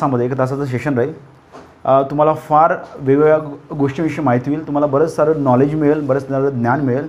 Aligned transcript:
तासामध्ये 0.00 0.26
एक 0.26 0.36
तासाचं 0.38 0.64
सेशन 0.64 0.98
राहील. 0.98 1.12
तुम्हाला 2.10 2.32
फार 2.34 2.72
वेगवेगळ्या 2.98 3.36
गोष्टीविषयी 3.38 3.78
गोष्टींविषयी 3.78 4.24
माहिती 4.24 4.50
होईल 4.50 4.66
तुम्हाला 4.66 4.86
बरंच 4.86 5.14
सारं 5.14 5.42
नॉलेज 5.42 5.74
मिळेल 5.74 6.00
बरंच 6.06 6.28
सारं 6.28 6.58
ज्ञान 6.60 6.80
मिळेल. 6.84 7.08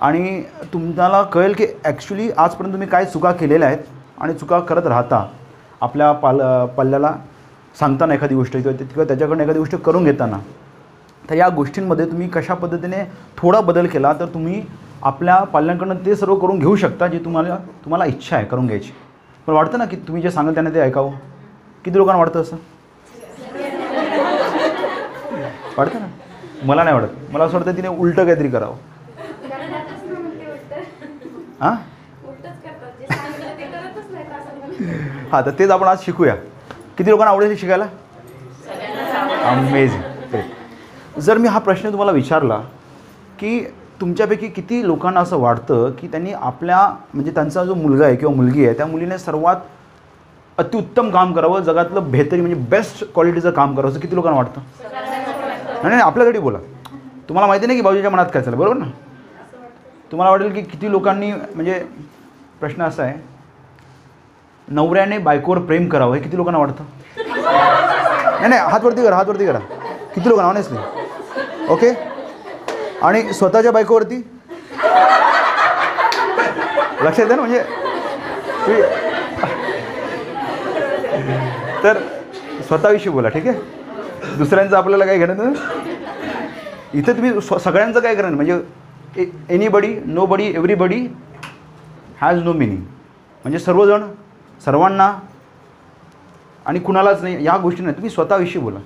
आणि 0.00 0.42
तुम्हाला 0.72 1.22
कळेल 1.32 1.52
की 1.58 1.66
ॲक्च्युली 1.84 2.30
आजपर्यंत 2.36 2.72
तुम्ही 2.72 2.88
काय 2.88 3.04
चुका 3.04 3.32
केलेल्या 3.32 3.68
आहेत 3.68 3.78
आणि 4.18 4.34
चुका 4.34 4.58
करत 4.60 4.86
राहता 4.86 5.24
आपल्या 5.82 6.10
पाल 6.12 6.40
पल्ल्याला 6.76 7.12
सांगताना 7.80 8.14
एखादी 8.14 8.34
गोष्ट 8.34 8.56
किंवा 8.56 8.72
किंवा 8.72 9.04
त्याच्याकडून 9.04 9.40
एखादी 9.40 9.58
गोष्ट 9.58 9.74
करून 9.76 10.04
घेताना. 10.04 10.38
तर 11.30 11.34
या 11.34 11.48
गोष्टींमध्ये 11.48 12.06
तुम्ही 12.06 12.28
कशा 12.28 12.54
पद्धतीने 12.54 13.04
थोडा 13.38 13.60
बदल 13.60 13.86
केला 13.86 14.12
तर 14.20 14.26
तुम्ही 14.34 14.62
आपल्या 15.02 15.36
पाल्यांकडनं 15.52 16.04
ते 16.06 16.16
सर्व 16.16 16.34
करून 16.34 16.58
घेऊ 16.58 16.74
शकता 16.76 17.06
जे 17.06 17.18
तुम्हाला 17.24 17.56
तुम्हाला 17.84 18.04
इच्छा 18.04 18.36
आहे 18.36 18.46
करून 18.46 18.66
घ्यायची. 18.66 18.92
पण 19.46 19.54
वाटतं 19.54 19.78
ना 19.78 19.84
की 19.84 19.96
तुम्ही 19.96 20.22
जे 20.22 20.30
सांगाल 20.30 20.54
त्यांना 20.54 20.70
ते 20.74 20.80
ऐकावं? 20.80 21.12
किती 21.84 21.96
लोकांना 21.98 22.18
वाटतं 22.18 22.40
असं? 22.42 22.56
वाटतं 25.78 25.98
ना? 26.00 26.06
मला 26.64 26.84
नाही 26.84 26.96
वाटत. 26.96 27.32
मला 27.32 27.44
असं 27.44 27.56
वाटतं 27.56 27.76
तिने 27.76 27.88
उलटं 27.88 28.24
काहीतरी 28.24 28.48
करावं. 28.48 28.76
हां? 31.60 31.74
हां 35.32 35.42
तर 35.46 35.50
तेच 35.58 35.70
आपण 35.70 35.86
आज 35.86 35.98
शिकूया. 36.04 36.34
किती 36.98 37.10
लोकांना 37.10 37.30
आवडेल 37.30 37.56
शिकायला? 37.56 37.86
अमेझिंग 39.46 41.20
जर 41.20 41.38
मी 41.38 41.48
हा 41.48 41.58
प्रश्न 41.58 41.90
तुम्हाला 41.90 42.12
विचारला 42.12 42.58
की 43.38 43.58
तुमच्यापैकी 44.00 44.48
किती 44.48 44.86
लोकांना 44.86 45.20
असं 45.20 45.38
वाटतं 45.38 45.90
की 46.00 46.08
त्यांनी 46.08 46.32
आपल्या 46.32 46.78
म्हणजे 47.14 47.30
त्यांचा 47.30 47.64
जो 47.64 47.74
मुलगा 47.74 48.04
आहे 48.06 48.16
किंवा 48.16 48.34
मुलगी 48.34 48.66
आहे 48.66 48.76
त्या 48.76 48.86
मुलीने 48.86 49.18
सर्वात 49.18 49.56
अत्युत्तम 50.58 51.10
काम 51.10 51.32
करावं 51.34 51.60
जगातलं 51.64 52.10
बेहतरी 52.10 52.40
म्हणजे 52.40 52.60
बेस्ट 52.70 53.04
क्वालिटीचं 53.14 53.50
काम 53.50 53.74
करावं 53.74 53.90
असं 53.90 54.00
किती 54.00 54.14
लोकांना 54.14 54.36
वाटतं? 54.38 54.60
नाही 54.82 55.88
नाही 55.88 56.00
आपल्यासाठी 56.00 56.38
बोला. 56.38 56.58
तुम्हाला 57.28 57.46
माहिती 57.46 57.66
नाही 57.66 57.78
की 57.78 57.82
बाजूच्या 57.84 58.10
मनात 58.10 58.26
काय 58.34 58.42
चाललं 58.42 58.58
बरोबर 58.58 58.76
ना? 58.76 58.84
तुम्हाला 60.12 60.30
वाटेल 60.30 60.52
की 60.54 60.60
किती 60.62 60.90
लोकांनी 60.90 61.30
म्हणजे 61.32 61.78
प्रश्न 62.60 62.82
असा 62.82 63.02
आहे 63.02 63.14
नवऱ्याने 64.68 65.18
बायकोवर 65.18 65.58
प्रेम 65.66 65.88
करावं 65.88 66.14
हे 66.14 66.20
किती 66.22 66.36
लोकांना 66.36 66.58
वाटतं? 66.58 66.84
नाही 67.16 68.48
नाही 68.48 68.60
हातवरती 68.62 69.02
करा 69.02 69.16
हातवरती 69.16 69.46
करा. 69.46 69.58
किती 70.14 70.28
लोकांना 70.28 70.50
ऑनेस्टली 70.50 70.78
ओके 71.72 71.90
आणि 73.02 73.32
स्वतःच्या 73.32 73.72
बायकोवरती? 73.72 74.16
लक्षात 77.02 77.24
आहे 77.26 77.34
ना 77.34 77.42
म्हणजे? 77.42 77.62
तर 81.84 81.98
स्वतःविषयी 82.66 83.12
बोला 83.12 83.28
ठीक 83.28 83.46
आहे? 83.46 84.36
दुसऱ्यांचं 84.38 84.76
आपल्याला 84.76 85.04
काय 85.06 85.18
घेणं 85.18 85.52
इथं 86.94 87.12
तुम्ही 87.12 87.40
स्व 87.40 87.58
सगळ्यांचं 87.58 88.00
काय 88.00 88.14
करणार? 88.14 88.34
म्हणजे 88.34 89.24
anybody 89.54 89.94
nobody 90.26 90.46
everybody 90.46 91.06
has 92.20 92.42
no 92.42 92.52
meaning 92.52 92.80
म्हणजे 93.44 93.58
सर्वजण 93.58 94.02
सर्वांना 94.64 95.12
आणि 96.66 96.78
कुणालाच 96.80 97.22
नाही 97.22 97.44
या 97.44 97.56
गोष्टी 97.56 97.82
नाही. 97.82 97.94
तुम्ही 97.94 98.10
स्वतःविषयी 98.10 98.62
बोला. 98.62 98.78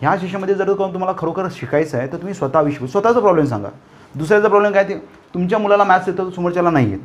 ह्या 0.00 0.14
शिष्यामध्ये 0.20 0.54
जर 0.54 0.72
कोण 0.72 0.92
तुम्हाला 0.92 1.14
खरोखर 1.18 1.46
शिकायचं 1.52 1.98
आहे 1.98 2.06
तर 2.12 2.16
तुम्ही 2.16 2.34
स्वतःविषयी 2.34 2.88
स्वतःचा 2.88 3.20
प्रॉब्लेम 3.20 3.46
सांगा. 3.46 3.68
दुसऱ्याचा 4.14 4.48
प्रॉब्लेम 4.48 4.72
काय 4.72 4.84
ते 4.88 4.94
तुमच्या 5.34 5.58
मुलाला 5.58 5.84
मॅथ्स 5.84 6.08
येतं 6.08 6.30
समोरच्याला 6.30 6.70
नाही 6.70 6.90
येत. 6.90 6.98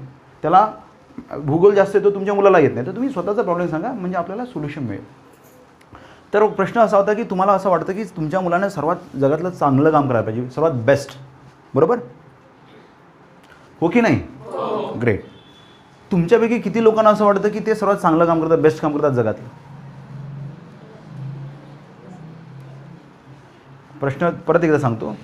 त्याला 0.43 0.67
भूगोल 1.37 1.75
जास्त 1.75 1.95
येतो 1.95 2.09
तुमच्या 2.13 2.33
मुलाला 2.33 2.59
येत 2.59 2.73
नाही. 2.73 2.85
तर 2.87 2.91
तुम्ही 2.91 3.09
स्वतःचा 3.09 3.41
प्रॉब्लेम 3.41 3.67
सांगा 3.69 3.91
म्हणजे 3.91 4.17
आपल्याला 4.17 4.45
सोल्युशन 4.45 4.83
मिळेल. 4.83 5.03
तर 6.33 6.47
प्रश्न 6.47 6.79
असा 6.79 6.97
होता 6.97 7.13
की 7.13 7.23
तुम्हाला 7.23 7.51
असं 7.53 7.69
वाटतं 7.69 7.93
की 7.93 8.03
तुमच्या 8.03 8.39
मुलाने 8.41 8.69
सर्वात 8.69 8.95
जगातलं 9.17 9.49
चांगलं 9.49 9.91
काम 9.91 10.07
करायला 10.07 10.25
पाहिजे 10.25 10.49
सर्वात 10.49 10.71
बेस्ट 10.71 11.17
बरोबर? 11.75 11.97
हो 13.81 13.89
की 13.89 14.01
नाही? 14.01 14.21
ग्रेट 15.01 15.23
तुमच्यापैकी 16.11 16.59
किती 16.59 16.83
लोकांना 16.83 17.09
असं 17.09 17.25
वाटतं 17.25 17.49
की 17.49 17.59
ते 17.59 17.75
सर्वात 17.75 17.95
चांगलं 17.95 18.25
काम 18.25 18.41
करतात 18.41 18.57
बेस्ट 18.57 18.81
काम 18.81 18.97
करतात 18.97 19.11
जगातलं? 19.11 19.47
प्रश्न 23.99 24.29
परत 24.29 24.63
एकदा 24.63 24.79
सांगतो. 24.79 25.15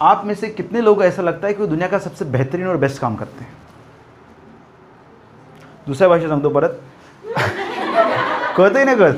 आप 0.00 0.24
में 0.24 0.34
से 0.34 0.48
कितने 0.48 0.84
लोग 0.84 1.02
ऐसा 1.02 1.22
लगता 1.22 1.46
है 1.46 1.52
कि 1.52 1.66
दुनिया 1.66 1.88
का 1.88 1.98
सबसे 1.98 2.24
बेहतरीन 2.24 2.66
और 2.66 2.76
बेस्ट 2.76 3.00
काम 3.00 3.14
करते 3.14 3.44
हैं? 3.44 3.52
दुसऱ्या 5.86 6.08
भाषेत 6.08 6.28
सांगतो 6.28 6.48
परत. 6.48 6.70
कळतंय 8.56 8.84
ना 8.84 8.94
कळत? 8.94 9.14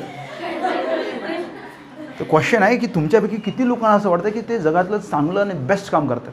तर 2.25 2.29
क्वेश्चन 2.31 2.63
आहे 2.63 2.77
की 2.77 2.87
तुमच्यापैकी 2.87 3.37
किती 3.37 3.67
लोकांना 3.69 3.97
असं 3.97 4.09
वाटतं 4.11 4.31
की 4.31 4.41
ते 4.41 4.59
जगातलं 4.59 4.99
चांगलं 4.99 5.41
आणि 5.41 5.55
बेस्ट 5.67 5.91
काम 5.91 6.07
करतात? 6.09 6.33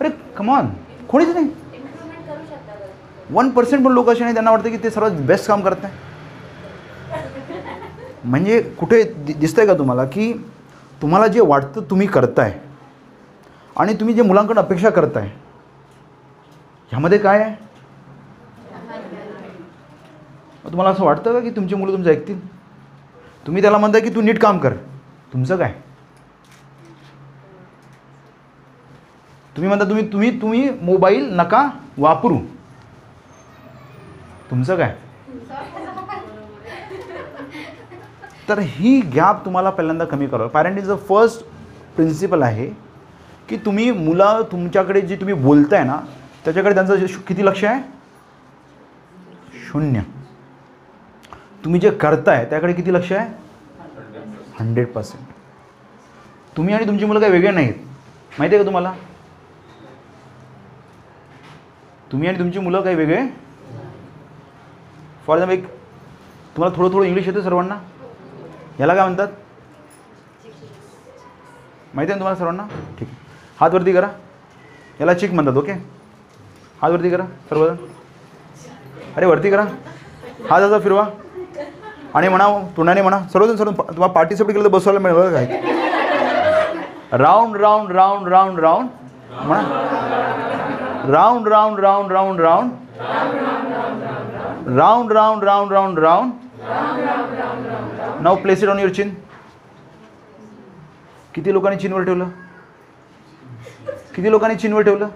अरे 0.00 0.08
कमान 0.36 0.68
कोणीच 1.08 1.28
नाही. 1.28 1.48
वन 3.30 3.48
पर्सेंट 3.50 3.84
पण 3.84 3.92
लोक 3.92 4.08
असे 4.10 4.22
नाही 4.24 4.34
त्यांना 4.34 4.50
वाटतं 4.50 4.70
की 4.70 4.76
ते 4.82 4.90
सर्वात 4.90 5.12
बेस्ट 5.26 5.46
काम 5.48 5.60
करत 5.62 5.84
आहे 5.84 6.04
म्हणजे 8.24 8.60
कुठे 8.78 9.02
दि 9.26 9.32
दिसतंय 9.32 9.66
का 9.66 9.74
तुम्हाला 9.74 10.04
की 10.04 10.32
तुम्हाला 11.02 11.26
जे 11.26 11.40
वाटतं 11.40 11.82
तुम्ही 11.90 12.06
करताय 12.06 12.52
आणि 13.76 13.94
तुम्ही 13.94 14.14
जे 14.14 14.22
मुलांकडून 14.22 14.58
अपेक्षा 14.58 14.90
करताय 14.90 15.26
ह्यामध्ये 16.92 17.18
काय 17.18 17.42
आहे? 17.42 17.54
तुम्हाला 20.64 20.90
असं 20.90 21.04
वाटतं 21.04 21.32
का 21.32 21.40
की 21.40 21.50
तुमची 21.50 21.74
मुलं 21.74 21.92
तुमचं 21.92 22.10
ऐकतील? 22.10 22.38
तुम्ही 23.46 23.62
त्याला 23.62 23.78
म्हणता 23.78 23.98
की 23.98 24.14
तू 24.14 24.20
नीट 24.20 24.38
काम 24.38 24.58
कर. 24.58 24.74
तुमचं 25.32 25.56
काय? 25.56 25.72
तुम्ही 29.56 29.68
म्हणता 29.68 29.84
तुम्ही 29.84 30.12
तुम्ही 30.12 30.30
तुम्ही 30.40 30.70
मोबाईल 30.82 31.28
नका 31.32 31.68
वापरू. 31.98 32.38
तुमचं 34.50 34.76
काय? 34.76 34.96
तर 38.48 38.58
ही 38.58 39.00
गॅप 39.14 39.44
तुम्हाला 39.44 39.70
पहिल्यांदा 39.70 40.04
कमी 40.04 40.26
करावं. 40.26 40.48
Parent 40.48 40.78
is 40.78 40.90
the 40.90 40.96
first 41.08 41.42
principal 41.96 42.42
आहे 42.42 42.70
की 43.48 43.56
तुम्ही 43.56 43.90
मुलं 43.90 44.42
तुमच्याकडे 44.52 45.00
जे 45.00 45.16
तुम्ही 45.16 45.34
बोलताय 45.34 45.84
ना 45.84 46.00
त्याच्याकडे 46.44 46.74
त्यांचं 46.74 47.06
किती 47.28 47.46
लक्ष 47.46 47.64
आहे? 47.64 47.80
शून्य. 49.68 50.00
तुम्ही 51.66 51.80
जे 51.80 51.90
करताय 51.90 52.44
त्याकडे 52.44 52.72
किती 52.72 52.92
लक्ष 52.94 53.10
आहे? 53.12 53.28
हंड्रेड 54.58 54.86
पर्सेंट 54.92 55.24
तुम्ही 56.56 56.74
आणि 56.74 56.86
तुमची 56.86 57.04
मुलं 57.04 57.20
काही 57.20 57.32
वेगळे 57.32 57.50
नाहीत. 57.50 57.74
माहिती 58.38 58.54
आहे 58.54 58.62
का 58.62 58.66
तुम्हाला? 58.66 58.92
तुम्ही 62.12 62.28
आणि 62.28 62.38
तुमची 62.38 62.58
मुलं 62.58 62.80
काही 62.80 62.96
वेगळे? 62.96 63.20
फॉर 65.26 65.36
एक्झाम्पल 65.36 65.52
एक 65.54 65.66
तुम्हाला 66.56 66.76
थोडं 66.76 66.92
थोडं 66.92 67.06
इंग्लिश 67.06 67.26
येतं 67.26 67.42
सर्वांना? 67.42 67.78
याला 68.80 68.94
काय 68.94 69.04
म्हणतात? 69.04 69.28
माहिती 71.94 72.12
आहे 72.12 72.14
ना 72.14 72.14
तुम्हाला 72.14 72.36
सर्वांना? 72.36 72.66
ठीक 72.98 73.08
आहे. 73.08 73.16
हात 73.60 73.70
वरती 73.70 73.92
करा. 73.92 74.08
याला 75.00 75.14
चिक 75.14 75.32
म्हणतात 75.32 75.56
ओके 75.56 75.72
हात 76.82 76.90
वरती 76.90 77.10
करा 77.10 77.26
सर्वजण. 77.50 77.76
अरे 79.16 79.26
वरती 79.26 79.50
करा. 79.50 79.64
हात 80.50 80.60
असा 80.60 80.78
फिरवा. 80.78 81.08
आणि 82.16 82.28
म्हणा 82.28 82.46
तोंडाने 82.76 83.02
म्हणा 83.02 83.18
सर्वजण 83.32 83.56
सर्व 83.56 83.70
तुम्हाला 83.70 84.12
पार्टिसिपेट 84.12 84.54
केलं 84.54 84.64
तर 84.64 84.72
बसवायला 84.72 85.00
मिळेल 85.00 85.16
बरं 85.18 85.32
काय. 85.32 87.18
Round 87.18 87.56
round 87.56 87.90
round 87.92 88.28
round 88.28 88.58
round. 88.60 88.88
म्हणा. 89.32 89.62
Round 91.12 91.48
round 91.48 91.80
round 91.80 92.12
round 92.12 92.40
round. 92.40 92.70
Round 94.78 95.12
round 95.12 95.44
round 95.44 95.72
round 95.72 95.98
round. 95.98 96.32
Now 98.22 98.36
place 98.42 98.62
it 98.62 98.68
on 98.68 98.78
your 98.78 98.92
chin 98.94 99.10
किती 101.34 101.52
लोकांनी 101.52 101.78
चिनवर 101.78 102.04
ठेवलं? 102.04 102.28
किती 104.14 104.30
लोकांनी 104.30 104.56
चिनवर 104.56 104.82
ठेवलं? 104.82 105.08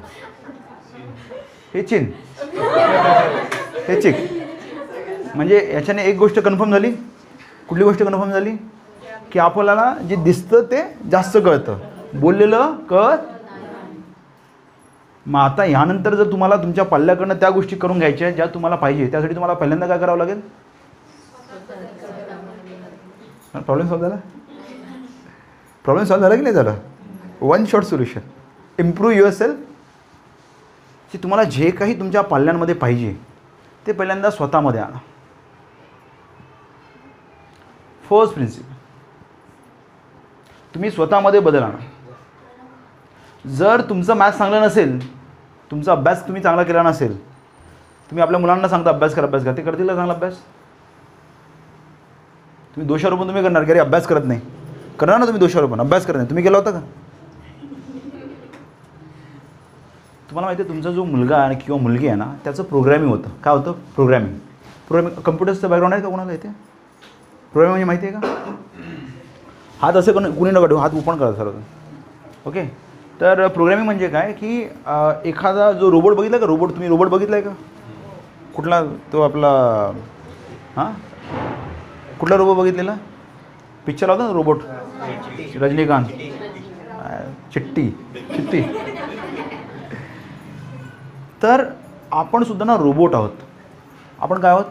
हे 1.74 1.82
चिन 1.82 2.12
हे 3.88 4.00
चिक 4.02 4.39
म्हणजे 5.34 5.58
याच्याने 5.72 6.04
एक 6.04 6.16
गोष्ट 6.18 6.38
कन्फर्म 6.40 6.70
झाली? 6.72 6.90
कुठली 7.68 7.84
गोष्ट 7.84 8.02
कन्फर्म 8.02 8.30
झाली? 8.30 8.56
की 9.32 9.38
आपल्याला 9.38 9.94
जे 10.08 10.16
दिसतं 10.24 10.62
ते 10.70 10.82
जास्त 11.10 11.36
कळतं. 11.36 11.78
बोललेलं 12.20 12.74
कळत 12.90 13.28
मग 15.26 15.40
आता 15.40 15.62
ह्यानंतर 15.64 16.14
जर 16.14 16.30
तुम्हाला 16.30 16.56
तुमच्या 16.56 16.84
पल्ल्याकडनं 16.84 17.34
त्या 17.40 17.48
गोष्टी 17.50 17.76
करून 17.76 17.98
घ्यायच्या 17.98 18.26
आहेत 18.26 18.36
ज्या 18.36 18.46
तुम्हाला 18.54 18.76
पाहिजे 18.76 19.10
त्यासाठी 19.10 19.34
तुम्हाला 19.34 19.54
पहिल्यांदा 19.54 19.86
काय 19.86 19.98
करावं 19.98 20.18
लागेल? 20.18 20.40
प्रॉब्लेम 23.54 23.88
सॉल्व 23.88 24.02
झाला? 24.02 24.16
प्रॉब्लेम 25.84 26.06
सॉल्व 26.06 26.22
झाला 26.22 26.34
की 26.36 26.42
नाही 26.42 26.54
झाला? 26.54 26.74
One 27.40 27.64
short 27.70 27.84
solution 27.86 28.20
improve 28.78 29.16
yourself 29.30 29.56
की 31.12 31.18
तुम्हाला 31.22 31.44
जे 31.50 31.70
काही 31.70 31.98
तुमच्या 31.98 32.22
पाल्यांमध्ये 32.22 32.74
पाहिजे 32.74 33.14
ते 33.86 33.92
पहिल्यांदा 33.92 34.30
स्वतःमध्ये 34.30 34.80
आणा. 34.80 34.98
फर्स्ट 38.10 38.34
प्रिन्सिपल 38.34 38.74
तुम्ही 40.74 40.90
स्वतःमध्ये 40.90 41.40
बदल 41.40 41.62
आणा. 41.62 41.78
जर 43.44 43.80
तुमचं 43.88 44.14
मॅथ्स 44.16 44.38
चांगलं 44.38 44.62
नसेल 44.62 44.98
तुमचा 45.70 45.92
अभ्यास 45.92 46.26
तुम्ही 46.26 46.42
चांगला 46.42 46.62
केला 46.62 46.82
नसेल 46.82 47.16
तुम्ही 48.10 48.22
आपल्या 48.22 48.40
मुलांना 48.40 48.68
सांगता 48.68 48.90
अभ्यास 48.90 49.14
करा 49.14 49.26
अभ्यास 49.26 49.44
करा. 49.44 49.56
ते 49.56 49.62
करतील 49.62 49.88
का 49.88 49.94
चांगला 49.94 50.14
अभ्यास? 50.14 50.34
तुम्ही 52.74 52.86
दोषारोपण 52.88 53.26
तुम्ही 53.26 53.42
करणार 53.42 53.64
की 53.64 53.70
अरे 53.70 53.80
अभ्यास 53.80 54.06
करत 54.06 54.24
नाही. 54.24 54.40
करणार 54.98 55.18
ना 55.18 55.26
तुम्ही 55.26 55.40
दोषारोपण? 55.40 55.80
अभ्यास 55.80 56.06
करत 56.06 56.16
नाही. 56.16 56.28
तुम्ही 56.28 56.44
केला 56.44 56.58
होता 56.58 56.70
का? 56.70 56.80
तुम्हाला 60.30 60.46
माहिती 60.46 60.62
आहे 60.62 60.68
तुमचा 60.68 60.90
जो 60.90 61.04
मुलगा 61.04 61.36
आहे 61.36 61.54
किंवा 61.56 61.80
मुलगी 61.82 62.06
आहे 62.06 62.16
ना 62.16 62.32
त्याचं 62.44 62.62
प्रोग्रॅमिंग 62.62 63.10
होतं. 63.10 63.30
काय 63.44 63.54
होतं? 63.54 63.72
प्रोग्रॅमिंग 63.94 64.34
प्रोग्रॅमिंग 64.88 65.20
कम्प्युटर्सचं 65.22 65.70
बॅकग्राऊंड 65.70 65.94
आहे 65.94 66.02
का 66.02 66.08
कोणाला 66.08 66.32
येते 66.32 66.48
प्रोग्रॅमिंग 67.52 67.70
म्हणजे 67.70 67.84
माहिती 67.84 68.06
आहे 68.06 68.14
का? 68.14 68.54
हात 69.80 69.96
असे 69.96 70.12
कोणी 70.12 70.30
कुणी 70.32 70.50
नका 70.50 70.66
ठेवू 70.66 70.78
हात 70.78 70.90
ओपन 70.94 71.16
करा 71.18 71.32
सर. 71.32 71.50
ओके? 72.46 72.64
तर 73.20 73.46
प्रोग्रॅमिंग 73.48 73.84
म्हणजे 73.86 74.08
काय 74.08 74.32
की 74.32 74.60
एखादा 75.28 75.70
जो 75.72 75.90
रोबोट 75.90 76.16
बघितला 76.16 76.38
का? 76.38 76.46
रोबोट 76.46 76.70
तुम्ही 76.70 76.88
रोबोट 76.88 77.08
बघितला 77.08 77.36
आहे 77.36 77.44
का? 77.44 77.50
कुठला 78.56 78.82
तो 79.12 79.22
आपला 79.22 79.50
हां? 80.76 80.90
कुठला 82.20 82.36
रोबोट 82.36 82.56
बघितलेला? 82.56 82.94
पिक्चर 83.86 84.10
होता 84.10 84.26
ना 84.26 84.32
रोबोट? 84.32 84.62
रजनीकांत. 85.60 86.04
चिट्टी. 87.54 87.88
चिट्टी. 88.36 88.62
तर 91.42 91.64
आपण 92.12 92.42
सुद्धा 92.44 92.64
ना 92.64 92.76
रोबोट 92.76 93.14
आहोत. 93.14 93.30
आपण 94.20 94.38
काय 94.40 94.50
आहोत? 94.50 94.64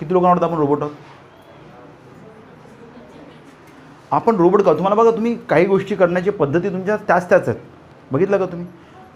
किती 0.00 0.12
लोकांना 0.12 0.32
वाटतं 0.32 0.46
आपण 0.46 0.58
रोबोट 0.58 0.82
आहोत? 0.82 0.92
आपण 4.12 4.36
रोबोट 4.36 4.62
का? 4.62 4.72
तुम्हाला 4.72 4.94
बघा 5.02 5.10
तुम्ही 5.16 5.34
काही 5.48 5.66
गोष्टी 5.66 5.94
करण्याची 5.94 6.30
पद्धती 6.30 6.68
तुमच्या 6.68 6.96
त्याच 7.08 7.28
त्याच 7.28 7.48
आहेत. 7.48 7.58
बघितलं 8.12 8.38
का 8.38 8.46
तुम्ही? 8.46 8.66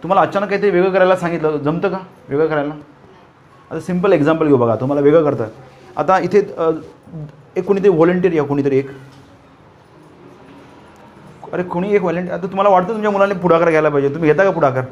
तुम्हाला 0.03 0.21
अचानक 0.29 0.49
काहीतरी 0.49 0.71
वेगळं 0.71 0.91
करायला 0.93 1.17
सांगितलं. 1.17 1.57
जमतं 1.59 1.89
का? 1.89 1.99
वेगळं 2.29 2.47
करायला? 2.47 2.75
आता 3.71 3.81
सिंपल 3.81 4.13
एक्झाम्पल 4.13 4.47
घेऊ 4.47 4.57
बघा. 4.57 4.77
तुम्हाला 4.81 5.03
वेगळं 5.03 5.25
करतं 5.25 5.49
आता 5.97 6.19
इथे 6.19 6.39
एक 7.57 7.65
कोणीतरी 7.67 7.89
व्हॉलेंटियर 7.89 8.33
या 8.35 8.45
कोणीतरी 8.45 8.79
एक. 8.79 8.91
अरे 11.53 11.63
कोणी 11.63 11.95
एक 11.95 12.01
व्हॉलेंटियर 12.01 12.35
आता 12.35 12.47
तुम्हाला 12.47 12.71
वाटतं 12.71 12.89
तुमच्या 12.89 13.11
मुलाने 13.11 13.35
पुढाकार 13.35 13.69
घ्यायला 13.69 13.89
पाहिजे. 13.89 14.15
तुम्ही 14.15 14.31
घेता 14.31 14.45
का 14.45 14.51
पुढाकार? 14.51 14.85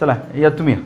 चला 0.00 0.16
या 0.36 0.50
तुम्ही 0.58 0.74
या. 0.74 0.80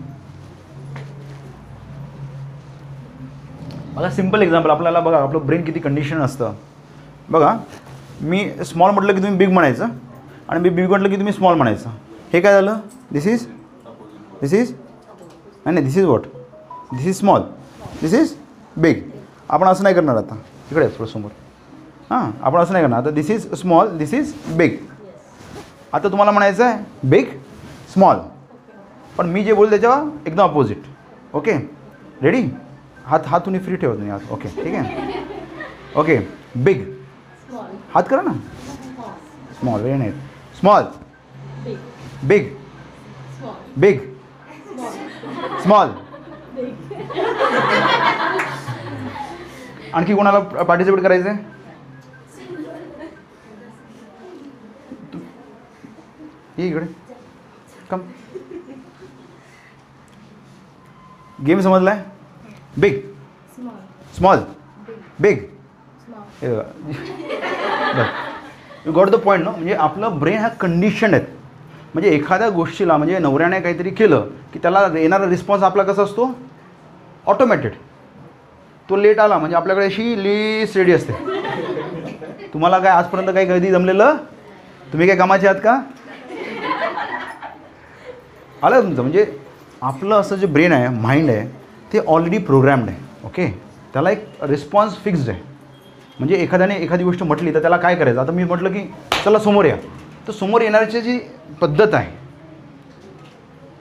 बघा 3.94 4.10
सिंपल 4.10 4.42
एक्झाम्पल 4.42 4.70
आपल्याला 4.70 5.00
बघा 5.00 5.18
आपलं 5.18 5.46
ब्रेन 5.46 5.64
किती 5.64 5.80
कंडिशन 5.80 6.20
असतं. 6.22 6.52
बघा 7.30 7.56
मी 8.20 8.48
स्मॉल 8.64 8.90
म्हटलं 8.90 9.14
की 9.14 9.22
तुम्ही 9.22 9.36
बिग 9.38 9.52
म्हणायचं 9.52 9.88
आणि 10.48 10.60
मी 10.60 10.68
बिग 10.68 10.88
म्हटलं 10.88 11.08
की 11.08 11.16
तुम्ही 11.16 11.32
स्मॉल 11.32 11.56
म्हणायचं. 11.56 11.90
हे 12.32 12.40
काय 12.40 12.52
झालं? 12.52 12.78
दिस 13.12 13.26
इज 13.26 13.46
दिस 14.40 14.54
इज 14.54 14.72
नाही 14.72 15.74
नाही 15.74 15.86
this 15.86 15.96
is 15.98 16.04
what 16.04 16.22
this 16.92 17.06
is 17.06 17.18
small 17.18 17.42
this 18.00 18.14
is 18.14 18.34
big 18.76 19.00
आपण 19.48 19.68
असं 19.68 19.82
नाही 19.82 19.94
करणार 19.94 20.16
आता. 20.16 20.36
इकडे 20.70 20.86
थोडं 20.98 21.10
समोर. 21.10 21.30
हां 22.10 22.30
आपण 22.42 22.60
असं 22.60 22.72
नाही 22.72 22.84
करणार. 22.84 23.00
आता 23.00 23.10
this 23.10 23.30
is 23.30 23.54
small 23.60 23.96
this 23.98 24.14
is 24.14 24.32
big 24.56 24.76
आता 25.92 26.08
तुम्हाला 26.08 26.30
म्हणायचं 26.30 26.64
आहे 26.64 27.08
बिग 27.08 27.26
स्मॉल 27.92 28.16
पण 29.16 29.26
मी 29.30 29.44
जे 29.44 29.52
बोल 29.52 29.70
त्याच्यावर 29.70 30.26
एकदम 30.26 30.42
अपोजिट 30.42 31.34
ओके 31.36 31.52
रेडी 32.22 32.42
हात 33.06 33.26
हात 33.26 33.40
तुम्ही 33.46 33.60
फ्री 33.60 33.76
ठेवत 33.76 33.98
नाही 33.98 34.32
ओके 34.32 34.48
ठीक 34.62 34.74
आहे? 34.74 35.22
ओके 36.00 36.18
बिग 36.64 36.82
हात 37.94 38.02
करा 38.10 38.20
ना. 38.22 38.32
स्मॉल 39.60 39.82
वेळ 39.82 39.96
नाही. 39.98 40.12
स्मॉल 40.60 40.84
बिग 42.28 42.48
बिग 43.80 43.98
स्मॉल 45.62 45.88
आणखी 49.94 50.14
कोणाला 50.14 50.38
पार्टिसिपेट 50.62 51.02
करायचं 51.02 51.34
इकडे. 56.58 56.86
Come 57.90 58.00
game 61.46 61.60
समजलाय? 61.60 62.02
Big 62.76 62.98
small 64.16 64.38
big 65.20 65.38
you 68.86 68.92
got 68.92 69.08
the 69.10 69.14
point 69.24 69.44
ना 69.44 69.50
म्हणजे 69.50 69.74
आपलं 69.74 70.18
ब्रेन 70.20 70.38
हा 70.38 70.48
कंडिशन 70.60 71.14
आहेत. 71.14 71.26
म्हणजे 71.94 72.10
एखाद्या 72.10 72.48
गोष्टीला 72.50 72.96
म्हणजे 72.96 73.18
नवऱ्याने 73.18 73.60
काहीतरी 73.60 73.90
केलं 73.90 74.26
की 74.52 74.58
त्याला 74.62 74.86
येणारा 74.94 75.28
रिस्पॉन्स 75.30 75.62
आपला 75.64 75.82
कसा 75.82 76.02
असतो? 76.02 76.30
ऑटोमॅटेड 77.26 77.72
तो 78.88 78.96
लेट 78.96 79.18
आला 79.20 79.38
म्हणजे 79.38 79.56
आपल्याकडे 79.56 79.84
अशी 79.86 80.22
लिस्ट 80.22 80.76
रेडी 80.76 80.92
असते. 80.92 81.12
तुम्हाला 82.52 82.78
काय 82.78 82.90
आजपर्यंत 82.92 83.28
काही 83.34 83.46
कधी 83.48 83.70
जमलेलं? 83.70 84.16
तुम्ही 84.92 85.06
काय 85.08 85.16
कामाचे 85.16 85.46
आहात 85.48 85.60
का? 85.64 85.80
आलं 88.62 88.80
तुमचं? 88.82 89.00
म्हणजे 89.02 89.26
आपलं 89.82 90.14
असं 90.20 90.36
जे 90.36 90.46
ब्रेन 90.46 90.72
आहे 90.72 90.88
माइंड 91.00 91.30
आहे 91.30 91.46
ते 91.94 92.00
ऑलरेडी 92.06 92.38
प्रोग्रॅम्ड 92.38 92.88
आहे 92.88 93.26
ओके 93.26 93.46
त्याला 93.94 94.10
एक 94.10 94.24
रिस्पॉन्स 94.42 94.96
फिक्स्ड 95.04 95.28
आहे. 95.30 95.40
म्हणजे 96.18 96.36
एखाद्याने 96.36 96.74
एखादी 96.76 97.04
गोष्ट 97.04 97.22
म्हटली 97.22 97.54
तर 97.54 97.60
त्याला 97.60 97.76
काय 97.76 97.94
करायचं? 97.96 98.20
आता 98.20 98.32
मी 98.32 98.44
म्हटलं 98.44 98.72
की 98.72 98.80
चला 99.24 99.38
समोर 99.38 99.64
या. 99.64 99.76
तर 100.26 100.32
समोर 100.32 100.60
येणाऱ्याची 100.62 101.00
जी 101.00 101.18
पद्धत 101.60 101.94
आहे 101.94 102.12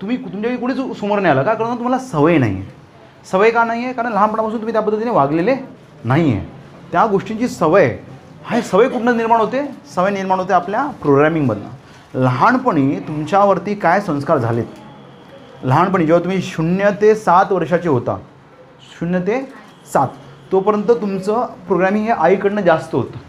तुम्ही 0.02 0.18
तुमच्या 0.18 0.40
म्हणजे 0.40 0.58
कुणीच 0.58 1.00
समोर 1.00 1.20
नाही 1.20 1.32
आलं 1.32 1.44
का? 1.44 1.54
कारण 1.54 1.76
तुम्हाला 1.76 1.98
सवय 2.00 2.38
नाही 2.38 2.56
आहे 2.56 2.82
सवय 3.32 3.52
का 3.52 3.64
नाही 3.64 3.84
आहे 3.84 3.94
कारण 3.94 4.12
लहानपणापासून 4.14 4.60
तुम्ही 4.60 4.74
त्या 4.74 4.82
पद्धतीने 4.82 5.12
वागलेले 5.12 5.56
नाही 6.06 6.32
आहे 6.34 6.46
त्या 6.92 7.06
गोष्टींची 7.06 7.48
सवय 7.48 7.96
हा 8.46 8.60
सवय 8.62 8.88
कुठनं 8.90 9.18
निर्माण 9.18 9.40
होते? 9.40 9.62
सवय 9.96 10.12
निर्माण 10.12 10.40
होते 10.40 10.54
आपल्या 10.54 10.86
प्रोग्रॅमिंगमधनं 11.02 12.22
लहानपणी 12.24 13.00
तुमच्यावरती 13.08 13.76
काय 13.76 14.02
संस्कार 14.02 14.38
झालेत? 14.38 14.66
लहानपणी 15.64 16.06
जेव्हा 16.06 16.24
तुम्ही 16.24 16.42
शून्य 16.42 16.90
ते 17.02 17.14
सात 17.16 17.52
वर्षाचे 17.52 17.90
होता 17.90 18.18
शून्य 19.00 19.20
ते 19.28 19.40
सात 19.94 20.08
तोपर्यंत 20.52 20.92
तुमचं 20.92 21.46
प्रोग्रॅमिंग 21.68 22.06
हे 22.06 22.12
आईकडनं 22.12 22.62
जास्त 22.62 22.96
होतं. 22.96 23.20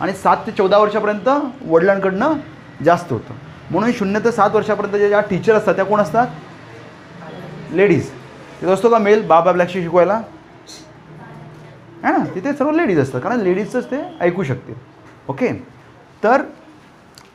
आणि 0.00 0.12
सात 0.12 0.36
ते 0.46 0.52
चौदा 0.52 0.78
वर्षापर्यंत 0.78 1.28
वडिलांकडनं 1.68 2.32
जास्त 2.84 3.12
होतं. 3.12 3.34
म्हणून 3.70 3.92
शून्य 3.98 4.20
ते 4.24 4.32
सात 4.32 4.50
वर्षापर्यंत 4.54 4.96
ज्या 4.96 5.08
ज्या 5.08 5.20
टीचर 5.20 5.54
असतात 5.54 5.74
त्या 5.74 5.84
कोण 5.84 6.00
असतात? 6.00 6.26
लेडीज 7.72 8.08
तिथं 8.60 8.72
असतो 8.74 8.88
का 8.90 8.98
मेल? 8.98 9.26
बाबा 9.26 9.52
ब्लॅकशी 9.52 9.82
शिकवायला. 9.82 10.20
है 12.04 12.12
ना? 12.12 12.24
तिथे 12.34 12.52
सर्व 12.52 12.70
लेडीज 12.70 12.98
असतात. 13.00 13.20
कारण 13.20 13.40
लेडीजच 13.40 13.90
ते 13.90 14.02
ऐकू 14.20 14.42
शकते 14.42 14.74
ओके 15.28 15.52
तर 16.24 16.42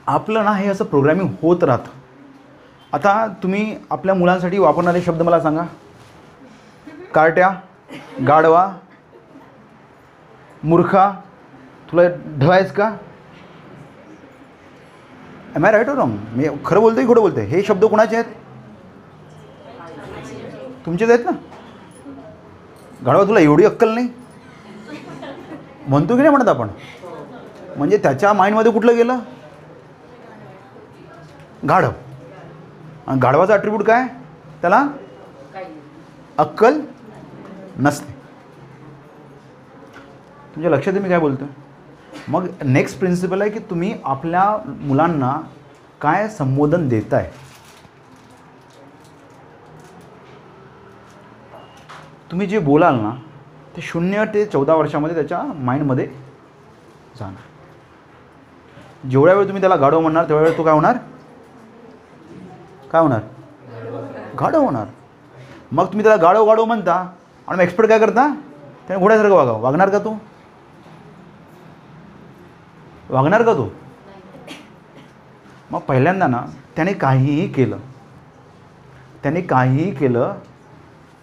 आपलं 0.08 0.44
ना 0.46 0.52
हे 0.52 0.68
असं 0.68 0.86
प्रोग्रॅमिंग 0.86 1.30
होत 1.42 1.64
राहतं. 1.64 1.98
आता 2.94 3.12
तुम्ही 3.44 3.76
आपल्या 3.92 4.14
मुलांसाठी 4.16 4.58
वापरणारे 4.60 5.02
शब्द 5.02 5.22
मला 5.22 5.40
सांगा. 5.40 5.64
कार्ट्या 7.14 7.50
गाढवा 8.28 8.68
मूर्खा 10.64 11.12
तुला 11.92 12.02
ढवायस 12.40 12.72
का? 12.72 12.90
एम 15.56 15.66
आय 15.66 15.72
राईट 15.72 15.90
रॉंग 15.90 16.18
मी 16.34 16.48
खरं 16.66 16.82
बोलतोय 16.82 17.06
खोटं 17.08 17.22
बोलतोय? 17.22 17.46
हे 17.46 17.62
शब्द 17.64 17.86
कोणाचे 17.86 18.16
आहेत? 18.16 18.34
तुमचेच 20.86 21.10
आहेत 21.10 21.26
ना? 21.26 21.32
गाढवा 23.06 23.24
तुला 23.24 23.40
एवढी 23.40 23.66
अक्कल 23.66 23.94
नाही? 23.94 24.10
म्हणतो 25.88 26.16
की 26.16 26.22
नाही 26.22 26.30
म्हणत 26.30 26.48
आपण? 26.48 26.70
म्हणजे 27.78 27.98
त्याच्या 27.98 28.34
माइंडमध्ये 28.34 28.72
कुठलं 28.72 28.96
गेलं? 28.96 29.20
गाढव. 31.70 31.92
गाढवाचा 33.10 33.54
अट्रिब्यूट 33.54 33.84
काय? 33.86 34.08
त्याला 34.62 34.86
अक्कल 36.38 36.80
नसते. 37.80 38.14
तुमच्या 40.56 40.72
लक्षात 40.72 40.94
मी 40.94 41.10
काय 41.10 41.20
बोलतो 41.20 41.46
मग 42.28 42.48
नेक्स्ट 42.66 43.00
प्रिन्सिपल 43.00 43.42
आहे 43.42 43.52
की 43.52 43.60
तुम्ही 43.70 43.94
आपल्या 44.06 44.46
मुलांना 44.68 45.32
काय 46.02 46.28
संबोधन 46.30 46.88
देताय? 46.90 47.30
तुम्ही 52.32 52.48
जे 52.48 52.60
बोलाल 52.60 52.96
ना 52.96 53.12
ते 53.76 53.82
शून्य 53.82 54.26
ते 54.34 54.46
चौदा 54.46 54.74
वर्षामध्ये 54.76 55.16
त्याच्या 55.16 55.42
माइंडमध्ये 55.56 56.06
जाणार. 57.20 57.48
जेवढ्या 59.10 59.36
वेळ 59.36 59.46
तुम्ही 59.46 59.62
त्याला 59.62 59.76
गाढव 59.76 60.00
म्हणणार 60.00 60.28
तेवढ्या 60.30 60.48
वेळ 60.48 60.58
तो 60.58 60.64
काय 60.64 60.74
होणार? 60.74 60.98
काय 62.92 63.02
होणार? 63.02 63.22
गाढव 64.40 64.62
होणार. 64.62 64.86
मग 65.72 65.86
तुम्ही 65.86 66.04
त्याला 66.04 66.22
गाढव 66.22 66.46
गाढव 66.46 66.66
म्हणता. 66.66 66.94
आणि 67.48 67.58
मग 67.58 67.64
एक्सपर्ट 67.64 67.90
काय 67.90 68.00
करता? 68.00 68.34
त्याने 68.88 69.02
घोड्यासारखं 69.02 69.36
वागा 69.36 69.52
वागणार 69.52 69.90
का 69.90 70.00
तो? 70.00 70.18
वागणार 73.10 73.44
का 73.44 73.54
तो? 73.54 73.74
मग 75.72 75.80
पहिल्यांदा 75.80 76.28
ना 76.28 76.42
त्याने 76.76 76.94
काहीही 76.94 77.48
केलं. 77.48 77.78
त्याने 79.24 79.42
काहीही 79.42 79.96
केलं 79.96 80.36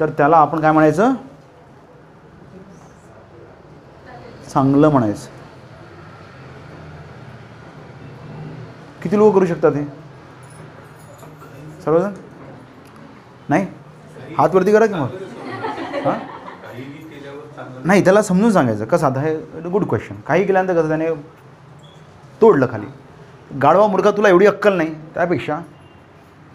तर 0.00 0.10
त्याला 0.10 0.36
आपण 0.36 0.60
काय 0.60 0.72
म्हणायचं? 0.72 1.14
चांगलं 4.48 4.88
म्हणायचं. 4.88 5.30
किती 9.02 9.18
लोक 9.18 9.34
करू 9.34 9.46
शकतात 9.46 9.72
हे? 9.72 10.05
सर्वजण? 11.86 12.12
नाही? 13.48 13.66
हात 14.38 14.54
वरती 14.54 14.72
करा 14.72 14.86
की 14.86 14.94
मग? 14.94 15.08
हां? 16.04 16.18
नाही 17.84 18.04
त्याला 18.04 18.22
समजून 18.22 18.50
सांगायचं. 18.52 18.84
कसं 18.84 19.06
आता 19.06 19.20
हे 19.20 19.34
गुड 19.70 19.84
क्वेश्चन 19.88 20.14
काही 20.26 20.44
केल्यानंतर 20.46 20.78
कसं 20.78 20.88
त्याने 20.88 21.10
तोडलं 22.40 22.66
खाली. 22.70 22.86
गाढवा 23.62 23.86
मुलगा 23.86 24.10
तुला 24.10 24.28
एवढी 24.28 24.46
अक्कल 24.46 24.76
नाही. 24.76 24.94
त्यापेक्षा 25.14 25.60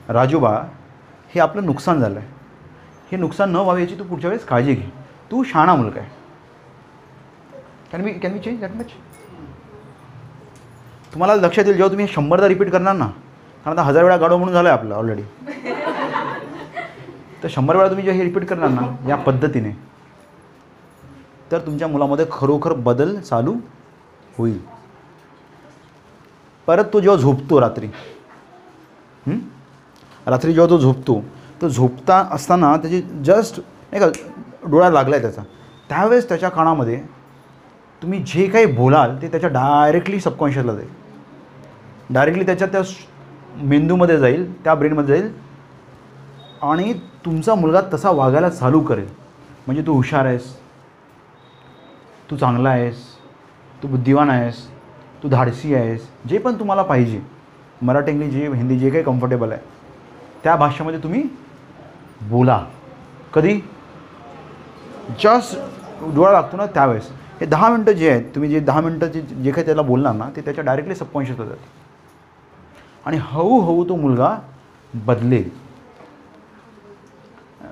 राजूबा 0.09 0.51
हे 1.33 1.39
आपलं 1.39 1.65
नुकसान 1.65 1.99
झालं 2.01 2.19
आहे 2.19 2.27
हे 3.11 3.17
नुकसान 3.17 3.51
न 3.51 3.55
व्हावे 3.55 3.81
याची 3.81 3.95
तू 3.99 4.03
पुढच्या 4.03 4.29
वेळेस 4.29 4.45
काळजी 4.45 4.73
घे. 4.73 4.89
तू 5.31 5.43
शहाणा 5.43 5.75
मुलगा 5.75 5.99
आहे. 5.99 6.09
कॅन 7.91 8.01
मी 8.01 8.11
कॅन 8.13 8.31
मी 8.33 8.39
चेंज 8.39 8.59
दॅट 8.61 8.75
मच 8.75 8.91
तुम्हाला 11.13 11.35
लक्षात 11.35 11.63
येईल 11.65 11.77
जेव्हा 11.77 11.91
तुम्ही 11.91 12.07
शंभरदा 12.07 12.47
रिपीट 12.47 12.71
करणार 12.71 12.95
ना 12.95 13.07
कारण 13.65 13.77
आता 13.77 13.87
हजार 13.87 14.03
वेळा 14.03 14.17
गाडो 14.17 14.37
म्हणून 14.37 14.53
झालं 14.53 14.69
आहे 14.69 14.77
आपलं 14.77 14.95
ऑलरेडी 14.95 15.21
तर 17.43 17.47
शंभर 17.49 17.75
वेळा 17.75 17.87
तुम्ही 17.89 18.03
जेव्हा 18.05 18.17
हे 18.17 18.23
रिपीट 18.23 18.45
करणार 18.47 18.69
ना 18.69 18.81
या 19.09 19.15
पद्धतीने 19.17 19.71
तर 21.51 21.59
तुमच्या 21.65 21.87
मुलामध्ये 21.87 22.25
खरोखर 22.31 22.73
बदल 22.73 23.15
चालू 23.19 23.53
होईल. 24.37 24.59
परत 26.67 26.85
तो 26.93 26.99
जेव्हा 26.99 27.17
झोपतो 27.21 27.59
रात्री? 27.61 27.87
रात्री 30.27 30.53
जेव्हा 30.53 30.69
तो 30.69 30.77
झोपतो 30.79 31.19
तर 31.61 31.67
झोपता 31.67 32.17
असताना 32.31 32.75
त्याची 32.77 33.01
जस्ट 33.25 33.59
नाही 33.59 33.99
का 33.99 34.07
डोळा 34.69 34.89
लागला 34.89 35.15
आहे 35.15 35.23
त्याचा. 35.23 35.41
त्यावेळेस 35.89 36.27
त्याच्या 36.29 36.49
कानामध्ये 36.49 37.01
तुम्ही 38.01 38.19
जे 38.27 38.47
काही 38.47 38.65
बोलाल 38.65 39.15
ते 39.21 39.27
त्याच्या 39.27 39.49
डायरेक्टली 39.49 40.19
सबकॉन्शियसला 40.19 40.73
जाईल. 40.73 40.89
डायरेक्टली 42.09 42.45
त्याच्या 42.45 42.67
त्या 42.67 42.81
मेंदूमध्ये 43.55 44.17
जाईल 44.19 44.51
त्या 44.63 44.73
ब्रेनमध्ये 44.75 45.17
जाईल 45.17 45.31
आणि 46.63 46.93
तुमचा 47.25 47.55
मुलगा 47.55 47.81
तसा 47.93 48.11
वागायला 48.11 48.49
चालू 48.49 48.79
करेल. 48.81 49.07
म्हणजे 49.67 49.83
तू 49.87 49.93
हुशार 49.93 50.25
आहेस 50.25 50.53
तू 52.31 52.37
चांगला 52.37 52.69
आहेस 52.69 53.03
तू 53.83 53.87
बुद्धिवान 53.87 54.29
आहेस 54.29 54.65
तू 55.23 55.29
धाडसी 55.29 55.73
आहेस 55.75 56.07
जे 56.29 56.37
पण 56.37 56.59
तुम्हाला 56.59 56.83
पाहिजे. 56.83 57.21
मराठी 57.81 58.11
इंग्लिश 58.11 58.31
जे 58.33 58.47
हिंदी 58.47 58.77
जे 58.79 58.89
काही 58.89 59.03
कम्फर्टेबल 59.03 59.51
आहे. 59.51 59.61
त्या 60.43 60.55
भाषेमध्ये 60.55 60.99
तुम्ही 61.03 61.23
बोला. 62.29 62.63
कधी? 63.33 63.59
जस्ट 65.19 65.57
डोळा 66.15 66.31
लागतो 66.31 66.57
ना 66.57 66.65
त्यावेळेस. 66.65 67.09
हे 67.39 67.45
दहा 67.45 67.69
मिनटं 67.69 67.91
जे 67.91 68.09
आहेत 68.09 68.23
तुम्ही 68.35 68.49
जे 68.49 68.59
दहा 68.59 68.81
मिनटं 68.81 69.07
जे 69.07 69.21
जे 69.21 69.51
काही 69.51 69.65
त्याला 69.65 69.81
बोलणार 69.81 70.13
ना 70.15 70.29
ते 70.35 70.41
त्याच्या 70.41 70.63
डायरेक्टली 70.63 70.95
सबकॉन्शियस 70.95 71.39
होतात 71.39 71.57
आणि 73.05 73.17
हळूहळू 73.21 73.83
तो 73.89 73.95
मुलगा 73.95 74.35
बदलेल. 74.93 75.49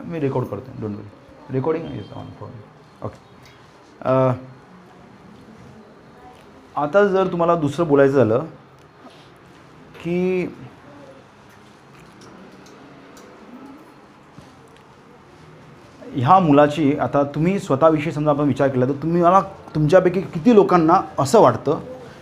मी 0.06 0.20
रेकॉर्ड 0.20 0.48
करतो 0.48 0.72
don't 0.82 0.96
worry 0.96 1.54
recording 1.54 1.86
is 1.98 2.12
on 2.16 2.26
phone 2.40 2.50
okay 3.04 3.18
आता 6.82 7.06
जर 7.08 7.28
तुम्हाला 7.32 7.56
दुसरं 7.56 7.88
बोलायचं 7.88 8.16
झालं 8.18 8.46
की 10.04 10.46
ह्या 16.16 16.38
मुलाची 16.40 16.92
आता 17.00 17.24
तुम्ही 17.36 17.58
स्वतःविषयी 17.60 18.12
समजा 18.12 18.32
आपण 18.32 18.48
विचार 18.48 18.68
केला 18.70 18.86
तर 18.86 19.02
तुम्ही 19.02 19.22
मला 19.22 19.40
तुमच्यापैकी 19.76 20.22
किती 20.34 20.56
लोकांना 20.56 21.02
असं 21.20 21.42
वाटतं 21.42 21.80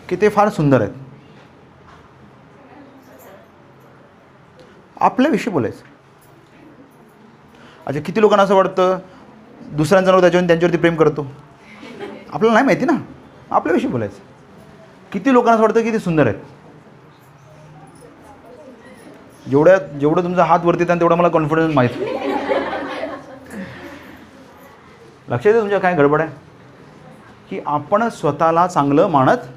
की 0.10 0.16
ते 0.22 0.30
फार 0.30 0.50
सुंदर 0.50 0.82
आहेत? 0.82 0.94
आपल्याविषयी 5.08 5.54
बोलायचं. 5.54 5.84
अच्छा 7.86 8.02
किती 8.02 8.22
लोकांना 8.22 8.44
असं 8.44 8.56
वाटतं? 8.56 8.98
दुसऱ्यांचा 9.72 10.12
नाव 10.12 10.22
त्याच्यावर 10.22 10.48
त्यांच्यावरती 10.48 10.78
प्रेम 10.78 10.96
करतो. 10.96 11.28
आपल्याला 12.30 12.54
नाही 12.54 12.66
माहिती 12.66 12.86
ना. 12.86 12.94
आपल्याविषयी 13.52 13.90
बोलायचं. 13.92 14.18
किती 15.12 15.34
लोकांना 15.34 15.54
असं 15.54 15.64
वाटतं 15.64 15.84
की 15.84 15.92
ते 15.92 16.00
सुंदर 16.00 16.28
आहेत? 16.28 16.40
जेवढ्या 19.50 19.78
जेवढं 19.78 20.24
तुमचा 20.24 20.44
हात 20.44 20.60
वरती 20.64 20.84
येतात 20.84 21.00
तेवढा 21.00 21.16
मला 21.16 21.28
कॉन्फिडन्स 21.28 21.76
माहीत. 21.76 21.90
लक्षात 25.30 25.46
येतं 25.46 25.60
तुमच्या 25.60 25.80
काय 25.80 25.96
गडबड 25.96 26.22
आहे? 26.22 26.30
की 27.50 27.60
आपण 27.66 28.08
स्वतःला 28.10 28.68
चांगलं 28.68 29.08
मानत 29.08 29.48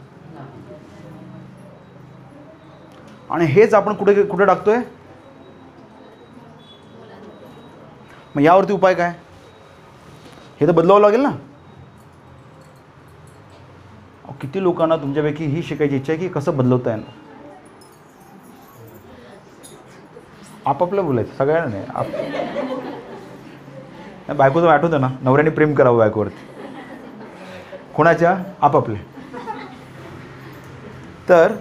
आणि 3.30 3.44
हेच 3.44 3.74
आपण 3.74 3.94
कुठे 3.94 4.22
कुठे 4.22 4.46
टाकतोय? 4.46 4.78
मग 8.34 8.42
यावरती 8.42 8.72
उपाय 8.72 8.94
काय? 8.94 9.12
हे 10.60 10.66
तर 10.66 10.72
बदलावं 10.72 11.00
लागेल 11.00 11.20
ना. 11.20 11.30
किती 14.40 14.62
लोकांना 14.62 14.96
तुमच्यापैकी 14.96 15.44
ही 15.44 15.62
शिकायची 15.62 15.96
इच्छा 15.96 16.12
आहे 16.12 16.20
की 16.20 16.28
कसं 16.32 16.56
बदलवता 16.56 16.90
येणार 16.90 17.18
आपापलं 20.66 21.04
बोलायचं 21.04 21.34
सगळ्यांना 21.36 21.70
नाही 21.70 21.84
आप 21.88 22.06
नाही, 24.28 24.36
बायकोचं 24.38 24.68
आठवतं 24.68 25.00
ना 25.00 25.08
नवऱ्याने 25.22 25.50
प्रेम 25.50 25.74
करावं 25.74 25.98
बायकोवरती. 25.98 26.46
कोणाच्या? 27.94 28.36
आपापले. 28.60 28.96
तर 31.28 31.52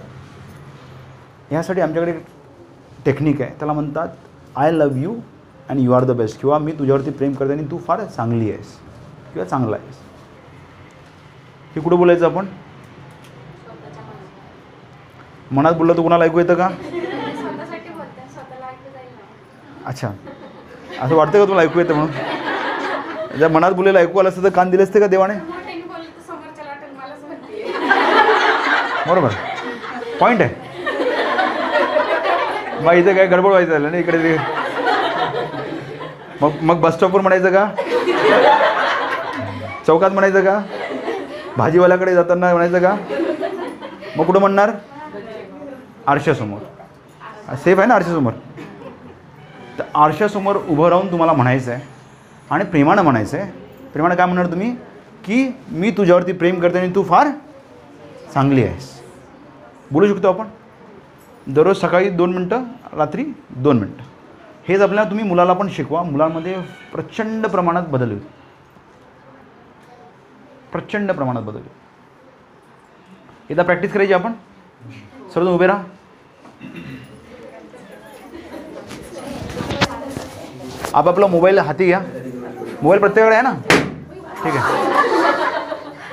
ह्यासाठी 1.49 1.81
आमच्याकडे 1.81 2.13
टेक्निक 3.05 3.41
आहे. 3.41 3.51
त्याला 3.59 3.73
म्हणतात 3.73 4.07
I 4.55 4.71
love 4.71 5.01
you 5.01 5.15
and 5.69 5.79
you 5.79 5.91
are 5.93 6.03
the 6.05 6.11
best 6.17 6.39
किंवा 6.41 6.57
मी 6.59 6.71
तुझ्यावरती 6.71 7.11
प्रेम 7.11 7.33
करते 7.33 7.53
आणि 7.53 7.63
तू 7.71 7.77
फार 7.87 8.03
चांगली 8.05 8.51
आहेस. 8.51 8.67
किंवा 9.33 9.45
चांगला 9.47 9.75
आहेस. 9.75 9.95
हे 11.75 11.81
कुठं 11.81 11.97
बोलायचं 11.97 12.25
आपण? 12.25 12.45
मनात 15.51 15.73
बोललं 15.73 15.93
तर 15.93 16.01
कोणाला 16.01 16.25
ऐकू 16.25 16.39
येतं 16.39 16.53
का? 16.53 16.69
अच्छा. 19.85 20.11
असं 21.01 21.15
वाटतं 21.15 21.39
का 21.39 21.45
तुला 21.45 21.61
ऐकू 21.61 21.79
येतं 21.79 21.93
म्हणून? 21.93 23.37
जर 23.39 23.47
मनात 23.47 23.71
बोलायला 23.71 23.99
ऐकू 23.99 24.19
आलं 24.19 24.29
असतं 24.29 24.43
तर 24.43 24.49
कान 24.49 24.69
दिले 24.69 24.83
असते 24.83 24.99
का 24.99 25.07
देवाने? 25.07 25.33
बरोबर. 29.07 29.29
पॉईंट 30.19 30.41
आहे. 30.41 30.53
मग 32.83 32.93
इथं 32.93 33.15
काय? 33.15 33.25
गडबड 33.27 33.49
व्हायचं 33.49 33.71
झालं 33.71 33.91
ना 33.91 33.97
इकडे 33.97 34.17
ते 34.17 34.35
मग 36.41 36.61
मग 36.61 36.79
बस 36.81 36.93
स्टॉपवर 36.95 37.21
म्हणायचं 37.21 37.51
का? 37.53 37.65
चौकात 39.87 40.11
म्हणायचं 40.11 40.43
का? 40.45 40.59
भाजीवाल्याकडे 41.57 42.13
जाताना 42.15 42.51
म्हणायचं 42.53 42.79
का? 42.79 42.95
मग 44.17 44.25
कुठं 44.25 44.39
म्हणणार? 44.39 44.71
आरशासमोर. 46.07 46.59
सेफ 47.63 47.77
आहे 47.79 47.87
ना 47.87 47.95
आरशासमोर? 47.95 48.33
तर 49.79 49.83
आरशासमोर 49.95 50.55
उभं 50.69 50.89
राहून 50.89 51.11
तुम्हाला 51.11 51.33
म्हणायचं 51.33 51.71
आहे 51.71 51.81
आणि 52.51 52.63
प्रेमानं 52.63 53.01
म्हणायचं 53.01 53.37
आहे 53.37 53.51
प्रेमानं 53.93 54.15
काय 54.15 54.25
म्हणणार 54.25 54.51
तुम्ही? 54.51 54.71
की 55.25 55.47
मी 55.71 55.91
तुझ्यावरती 55.91 56.31
प्रेम 56.31 56.59
करते 56.59 56.79
आणि 56.79 56.91
तू 56.95 57.03
फार 57.03 57.27
चांगली 58.33 58.63
आहेस. 58.63 58.89
बोलू 59.91 60.07
शकतो 60.07 60.27
आपण? 60.27 60.47
दररोज 61.47 61.77
सकाळी 61.81 62.09
दोन 62.09 62.33
मिनटं 62.33 62.63
रात्री 62.97 63.23
दोन 63.49 63.79
मिनटं. 63.79 64.03
हेच 64.69 64.81
आपल्याला 64.81 65.09
तुम्ही 65.09 65.25
मुलाला 65.25 65.53
पण 65.53 65.67
शिकवा. 65.71 66.01
मुलांमध्ये 66.03 66.55
प्रचंड 66.91 67.45
प्रमाणात 67.45 67.83
बदल 67.89 68.09
होईल. 68.11 68.19
प्रचंड 70.71 71.11
प्रमाणात 71.11 71.43
बदल 71.43 71.57
होईल. 71.57 71.77
एकदा 73.49 73.63
प्रॅक्टिस 73.63 73.93
करायची 73.93 74.13
आपण? 74.13 74.33
सर्व 75.33 75.49
उभे 75.53 75.67
राहा. 75.67 75.83
आपापला 80.93 81.27
मोबाईल 81.27 81.59
हाती 81.59 81.85
घ्या. 81.85 81.99
मोबाईल 82.81 82.99
प्रत्येकाकडे 82.99 83.35
आहे 83.35 83.43
ना? 83.43 83.53
ठीक 84.43 84.55
आहे. 84.55 84.87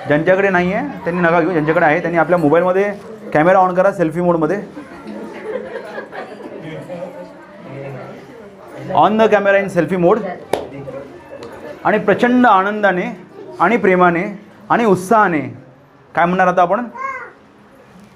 ज्यांच्याकडे 0.09 0.49
नाही 0.51 0.73
आहे 0.73 0.99
त्यांनी 1.05 1.21
नका 1.21 1.41
घेऊ. 1.41 1.51
ज्यांच्याकडे 1.51 1.87
आहे 1.87 2.01
त्यांनी 2.01 2.19
आपल्या 2.19 2.39
मोबाईलमध्ये 2.39 2.93
कॅमेरा 3.33 3.59
ऑन 3.59 3.75
करा 3.75 3.93
सेल्फी 3.93 4.21
मोडमध्ये 4.21 4.61
on 8.97 9.17
the 9.19 9.23
camera 9.31 9.59
in 9.59 9.69
selfie 9.69 9.97
mode 9.97 10.19
आणि 11.85 11.99
प्रचंड 12.05 12.47
आनंदाने 12.47 13.05
आणि 13.61 13.77
प्रेमाने 13.77 14.23
आणि 14.71 14.85
उत्साहाने. 14.85 15.41
काय 16.15 16.25
म्हणणार 16.27 16.47
आता 16.47 16.63
आपण? 16.63 16.85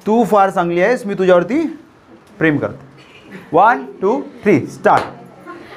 तू 0.07 0.23
फार 0.31 0.51
चांगली 0.51 0.81
आहेस 0.83 1.05
मी 1.07 1.15
तुझ्यावरती 1.15 1.61
प्रेम 2.39 2.59
करते. 2.59 2.89
वन 3.53 3.85
टू 4.03 4.21
थ्री 4.43 4.61
स्टार्ट 4.67 5.05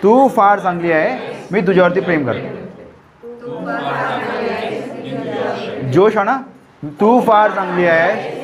तू 0.04 0.28
फार 0.36 0.60
चांगली 0.60 0.92
आहे 0.92 1.34
मी 1.52 1.62
तुझ्यावरती 1.68 2.00
प्रेम 2.00 2.26
करते. 2.26 2.62
जोश 5.94 6.18
आणा. 6.18 6.38
तू 7.00 7.20
फार 7.28 7.52
चांगली 7.52 7.88
आहे. 7.88 8.42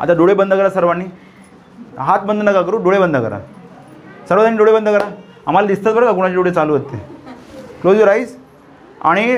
आता 0.00 0.12
डोळे 0.14 0.34
बंद 0.34 0.54
करा 0.54 0.70
सर्वांनी. 0.70 1.04
हात 1.98 2.20
बंद 2.26 2.42
नका 2.42 2.62
करू 2.62 2.76
डोळे 2.84 2.98
बंद 2.98 3.16
करा. 3.16 3.38
सर्वजण 4.28 4.56
डोळे 4.56 4.72
बंद 4.72 4.88
करा. 4.88 5.04
आम्हाला 5.46 5.66
दिसतात 5.68 5.94
बरं 5.94 6.06
का 6.06 6.12
कुणाचे 6.12 6.34
डोळे 6.34 6.50
चालू 6.50 6.74
आहेत 6.74 6.86
ते. 6.92 6.96
क्लोज 7.80 7.96
युअर 7.96 8.08
आईज 8.08 8.34
आणि 9.04 9.36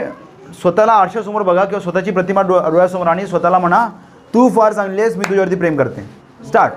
स्वतःला 0.60 0.92
आरशासमोर 0.92 1.42
बघा 1.42 1.64
किंवा 1.64 1.80
स्वतःची 1.80 2.10
प्रतिमा 2.10 2.42
डो 2.42 2.58
डोळ्यासमोर 2.70 3.06
आणि 3.06 3.26
स्वतःला 3.26 3.58
म्हणा 3.58 3.86
तू 4.34 4.48
फार 4.56 4.72
चांगली 4.72 5.00
आहेस 5.00 5.16
मी 5.16 5.24
तुझ्यावरती 5.24 5.56
प्रेम 5.56 5.76
करते. 5.76 6.02
स्टार्ट 6.46 6.72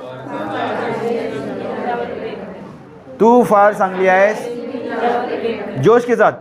तू 3.19 3.43
फार 3.43 3.73
चांगली 3.73 4.07
आहेस 4.07 4.47
जोश 5.83 6.05
के 6.05 6.15
साथ. 6.15 6.31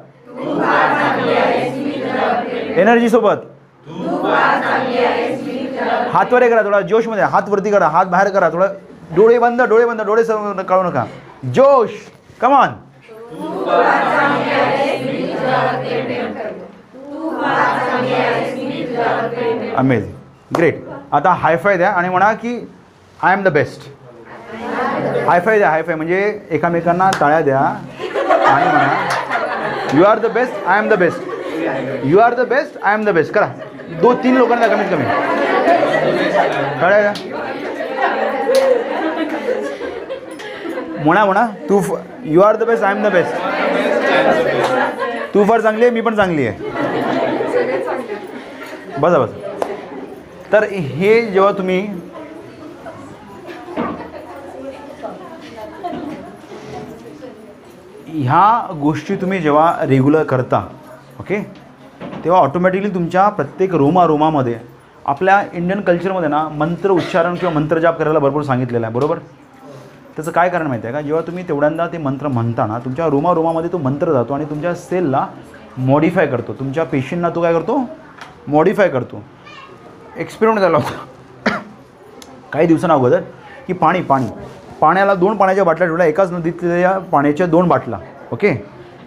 एनर्जी 2.78 3.08
सोबत. 3.08 3.36
हातवर 6.12 6.48
करा 6.48 6.62
थोडा 6.64 6.80
जोशमध्ये 6.80 7.24
हात 7.24 7.48
वरती 7.48 7.70
करा 7.70 7.88
हात 7.88 8.06
बाहेर 8.06 8.28
करा 8.32 8.48
थोडा. 8.52 8.66
डोळे 9.16 9.38
बंद 9.38 9.62
डोळे 9.68 9.84
बंद 9.86 10.00
डोळे 10.06 10.22
काढू 10.22 10.82
नका. 10.82 11.04
जोश 11.54 11.90
कमान 12.40 12.74
अमेझिंग 19.76 20.12
ग्रेट 20.56 20.76
आता 21.12 21.30
हायफाय 21.40 21.76
द्या 21.76 21.90
आणि 21.90 22.08
म्हणा 22.08 22.32
की 22.42 22.58
I 23.22 23.32
am 23.32 23.42
the 23.42 23.48
best 23.52 23.88
high five 25.28 25.58
द्या 25.58 25.70
हायफाय 25.70 25.94
म्हणजे 25.94 26.40
एकामेकांना 26.50 27.10
टाळ्या 27.20 27.40
द्या 27.40 27.58
आणि 27.58 28.70
म्हणा 28.70 29.96
you 29.98 30.04
are 30.04 30.18
the 30.18 30.26
best 30.34 30.66
I 30.66 30.78
am 30.78 30.88
the 30.88 30.98
best 30.98 32.06
you 32.06 32.18
are 32.18 32.34
the 32.34 32.48
best 32.48 32.78
I 32.82 32.94
am 32.94 33.04
the 33.04 33.14
best 33.14 33.32
करा. 33.34 33.46
दो 34.00 34.12
तीन 34.22 34.36
लोकांना 34.36 34.66
कमीत 34.68 34.90
कमी. 34.90 35.04
टाळ्या 36.80 37.00
द्या. 37.00 37.12
म्हणा 41.04 41.24
म्हणा 41.24 41.46
तू 41.68 41.80
you 42.24 42.40
are 42.40 42.56
the 42.56 42.62
best 42.68 42.84
I 42.84 42.94
am 42.96 43.02
the 43.02 43.12
best 43.12 43.34
तू 45.34 45.44
फार 45.44 45.60
चांगली 45.60 45.82
आहे 45.84 45.90
मी 45.94 46.00
पण 46.00 46.14
चांगली 46.16 46.46
आहे. 46.46 46.56
बसा 48.98 49.18
बसा. 49.18 49.48
तर 50.52 50.64
हे 50.70 51.20
जेव्हा 51.22 51.50
तुम्ही 51.58 51.80
ह्या 58.06 58.74
गोष्टी 58.80 59.16
तुम्ही 59.16 59.38
जेव्हा 59.40 59.72
रेग्युलर 59.88 60.22
करता 60.24 60.62
ओके 61.20 61.38
तेव्हा 62.24 62.40
ऑटोमॅटिकली 62.40 62.88
तुमच्या 62.94 63.28
प्रत्येक 63.28 63.74
रोमा 63.74 64.06
रोमामध्ये 64.06 64.58
आपल्या 65.06 65.42
इंडियन 65.52 65.80
कल्चरमध्ये 65.80 66.28
ना 66.28 66.42
मंत्र 66.58 66.90
उच्चारण 66.90 67.34
किंवा 67.34 67.54
मंत्रजाप 67.54 67.98
करायला 67.98 68.18
भरपूर 68.18 68.42
सांगितलेलं 68.42 68.86
आहे 68.86 68.94
बरोबर? 68.94 69.18
त्याचं 70.18 70.30
काय 70.32 70.48
कारण 70.48 70.66
माहिती 70.66 70.86
आहे 70.86 70.94
का? 70.94 71.00
जेव्हा 71.00 71.22
तुम्ही 71.26 71.42
तेवढ्यांदा 71.48 71.86
ते 71.86 71.98
मंत्र 71.98 72.28
म्हणता 72.28 72.64
ना 72.66 72.78
तुमच्या 72.84 73.06
रोमारोमामध्ये 73.06 73.70
तो 73.72 73.78
मंत्र 73.78 74.12
जातो 74.12 74.34
आणि 74.34 74.44
तुमच्या 74.44 74.74
सेलला 74.74 75.26
मॉडिफाय 75.78 76.26
करतो. 76.26 76.52
तुमच्या 76.58 76.84
पेशींना 76.84 77.28
तो 77.34 77.42
काय 77.42 77.52
करतो? 77.52 77.78
मॉडिफाय 78.48 78.88
करतो. 78.88 79.22
एक्सपेरिमेंट 80.16 80.60
झाला 80.60 80.78
होता 80.78 81.58
काही 82.52 82.66
दिवसांना 82.66 82.94
अगोदर 82.94 83.20
की 83.66 83.72
पाणी 83.72 84.00
पाणी. 84.02 84.26
पाण्याला 84.80 85.14
दोन 85.14 85.36
पाण्याच्या 85.36 85.64
बाटल्या 85.64 85.88
ठेवल्या. 85.88 86.06
एकाच 86.06 86.32
नदीतल्या 86.32 86.98
पाण्याच्या 87.12 87.46
दोन 87.46 87.68
बाटला 87.68 87.98
ओके 88.32 88.54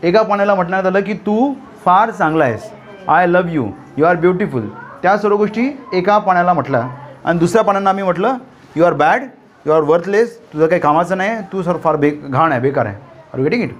एका 0.03 0.21
पाण्याला 0.21 0.55
म्हटण्यात 0.55 0.85
आलं 0.85 1.01
की 1.01 1.13
तू 1.25 1.53
फार 1.85 2.11
चांगला 2.11 2.43
आहेस. 2.45 2.71
I 3.07 3.27
love 3.27 3.53
you 3.53 3.67
you 3.97 4.05
are 4.05 4.15
beautiful 4.15 4.67
त्या 5.03 5.17
सर्व 5.17 5.35
गोष्टी 5.37 5.69
एका 5.93 6.17
पाण्याला 6.17 6.53
म्हटल्या. 6.53 6.87
आणि 7.25 7.39
दुसऱ्या 7.39 7.63
पाण्यानं 7.63 7.89
आम्ही 7.89 8.03
म्हटलं 8.03 8.37
you 8.75 8.83
are 8.83 8.93
bad 8.93 9.23
you 9.65 9.73
are 9.73 9.81
worthless 9.81 10.37
तुझं 10.53 10.67
काही 10.67 10.81
कामाचं 10.81 11.17
नाही. 11.17 11.41
तू 11.51 11.61
सर 11.63 11.77
फार 11.83 11.95
बे 11.95 12.09
घाण 12.09 12.51
आहे 12.51 12.61
बेकार 12.61 12.85
आहे. 12.85 12.95
आर 13.33 13.39
गेटिंग 13.39 13.63
इट 13.63 13.73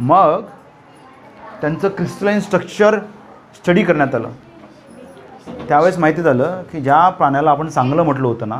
मग 0.00 0.42
त्यांचं 1.60 1.88
क्रिस्टलाईन 1.88 2.40
स्ट्रक्चर 2.40 2.98
स्टडी 3.54 3.82
करण्यात 3.84 4.14
आलं. 4.14 4.30
त्यावेळेस 5.68 5.98
माहिती 5.98 6.22
झालं 6.22 6.62
की 6.72 6.80
ज्या 6.80 7.08
प्राण्याला 7.08 7.50
आपण 7.50 7.68
चांगलं 7.68 8.02
म्हटलं 8.02 8.26
होतं 8.26 8.48
ना 8.48 8.58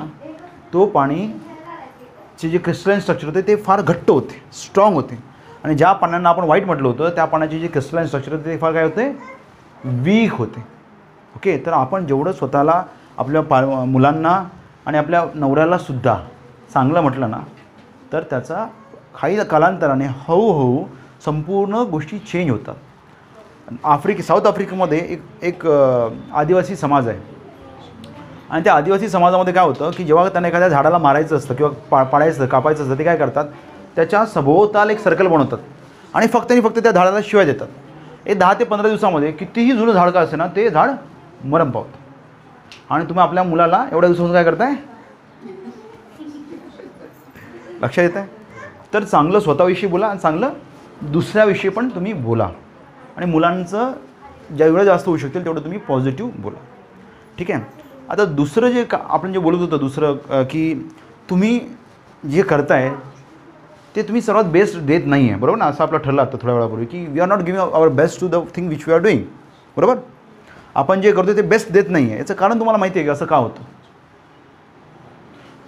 तो 0.73 0.87
पाणीचे 0.87 2.49
जे 2.49 2.59
क्रिस्टलाईन 2.59 3.01
स्ट्रक्चर 3.01 3.27
होते 3.27 3.41
ते 3.47 3.57
फार 3.57 3.81
घट्ट 3.83 4.11
होते 4.11 4.43
स्ट्रॉंग 4.55 4.95
होते. 4.95 5.19
आणि 5.65 5.75
ज्या 5.75 5.93
पाण्यांना 5.93 6.29
आपण 6.29 6.45
वाईट 6.45 6.65
म्हटलं 6.67 6.89
होतं 6.89 7.11
त्या 7.15 7.25
पाण्याचे 7.25 7.59
जे 7.59 7.67
क्रिस्टलाईन 7.67 8.07
स्ट्रक्चर 8.07 8.33
होते 8.33 8.45
ते 8.45 8.57
फार 8.59 8.73
काय 8.73 8.85
होते? 8.85 9.09
वीक 9.85 10.33
होते. 10.33 10.65
ओके 11.37 11.57
तर 11.67 11.73
आपण 11.73 12.07
जेवढं 12.07 12.33
स्वतःला 12.33 12.83
आपल्या 13.19 13.41
पा 13.43 13.61
मुलांना 13.85 14.43
आणि 14.87 14.99
आपल्या 14.99 15.25
नवऱ्यालासुद्धा 15.35 16.17
चांगलं 16.75 17.01
म्हटलं 17.01 17.31
ना 17.31 17.41
तर 18.13 18.23
त्याचा 18.31 18.67
काही 19.21 19.45
कालांतराने 19.45 20.07
हळूहळू 20.07 20.85
संपूर्ण 21.25 21.83
गोष्टी 21.91 22.19
चेंज 22.19 22.51
होतात. 22.51 22.75
आफ्रिके 23.85 24.23
साऊथ 24.23 24.47
आफ्रिकेमध्ये 24.47 24.99
एक 25.13 25.23
एक 25.43 25.67
आदिवासी 25.67 26.77
समाज 26.77 27.09
आहे. 27.09 27.19
आणि 28.51 28.65
त्या 28.65 28.75
आदिवासी 28.75 29.09
समाजामध्ये 29.09 29.55
काय 29.55 29.65
होतं 29.67 29.91
की 29.97 30.05
जेव्हा 30.05 30.29
त्यांना 30.29 30.49
एखाद्या 30.49 30.69
झाडाला 30.69 30.99
मारायचं 30.99 31.37
असतं 31.37 31.55
किंवा 31.55 31.73
पा 31.91 32.03
पाडायचं 32.03 32.47
कापायचं 32.47 32.83
असतं 32.83 32.99
ते 32.99 33.05
काय 33.05 33.17
करतात? 33.17 33.45
त्याच्या 33.97 34.25
सभोवताल 34.27 34.91
एक 34.91 34.99
सर्कल 34.99 35.27
बनवतात. 35.27 35.59
आणि 36.15 36.27
फक्त 36.27 36.53
आणि 36.53 36.61
फक्त 36.61 36.79
त्या 36.79 36.93
झाडाला 36.93 37.19
शिवाय 37.25 37.45
देतात. 37.47 37.69
एक 38.27 38.39
दहा 38.39 38.55
ते 38.55 38.65
पंधरा 38.65 38.89
दिवसामध्ये 38.89 39.33
कितीही 39.33 39.73
जुनं 39.73 39.93
झाड 39.93 40.11
का 40.11 40.21
असे 40.21 40.37
ना 40.37 40.47
ते 40.57 40.69
झाड 40.71 40.91
मरम 41.45 41.71
पावतं. 41.71 42.05
आणि 42.91 43.05
तुम्ही 43.05 43.23
आपल्या 43.23 43.43
मुलाला 43.43 43.85
एवढ्या 43.93 44.09
दिवसापासून 44.09 44.33
काय 44.33 44.45
करताय? 44.45 44.75
लक्षात 47.83 48.05
येत 48.05 48.17
आहे 48.17 48.27
तर 48.93 49.05
चांगलं 49.05 49.41
स्वतःविषयी 49.41 49.89
बोला 49.91 50.07
आणि 50.07 50.19
चांगलं 50.19 50.53
दुसऱ्याविषयी 51.03 51.71
पण 51.71 51.89
तुम्ही 51.89 52.13
बोला. 52.13 52.49
आणि 53.17 53.27
मुलांचं 53.27 53.93
जेवढं 54.57 54.85
जास्त 54.85 55.07
होऊ 55.09 55.17
शकतील 55.17 55.45
तेवढं 55.45 55.61
तुम्ही 55.61 55.79
पॉझिटिव्ह 55.89 56.31
बोला. 56.43 56.59
ठीक 57.39 57.51
आहे? 57.51 57.63
आता 58.11 58.25
दुसरं 58.25 58.71
जे 58.71 58.85
का 58.85 58.99
आपण 59.05 59.33
जे 59.33 59.39
बोलत 59.39 59.61
होतं 59.61 59.79
दुसरं 59.79 60.43
की 60.51 60.73
तुम्ही 61.31 61.59
जे 62.31 62.43
करताय 62.43 62.91
ते 63.97 64.03
तुम्ही 64.03 64.21
सर्वात 64.23 64.45
बेस्ट 64.53 64.79
देत 64.79 65.07
नाही 65.07 65.29
आहे 65.29 65.39
बरोबर 65.41 65.59
ना? 65.59 65.65
असं 65.65 65.83
आपलं 65.85 65.99
ठरलं 65.99 66.23
आता 66.23 66.37
थोड्या 66.37 66.55
वेळापूर्वी 66.55 66.87
की 66.87 67.05
we 67.07 67.21
are 67.21 67.29
not 67.29 67.39
giving 67.39 67.63
our 67.63 67.89
best 67.89 68.21
to 68.21 68.29
the 68.29 68.45
thing 68.57 68.69
which 68.69 68.87
we 68.89 68.95
are 68.95 69.01
doing 69.01 69.23
बरोबर? 69.77 69.97
आपण 70.77 71.01
जे 71.01 71.13
करतो 71.13 71.37
ते 71.37 71.43
बेस्ट 71.43 71.71
देत 71.73 71.85
नाही 71.89 72.11
आहे 72.11 72.19
याचं 72.19 72.35
कारण 72.35 72.59
तुम्हाला 72.59 72.79
माहिती 72.79 72.99
आहे 72.99 73.07
की? 73.07 73.11
असं 73.11 73.25
का 73.27 73.37
होतं? 73.37 73.63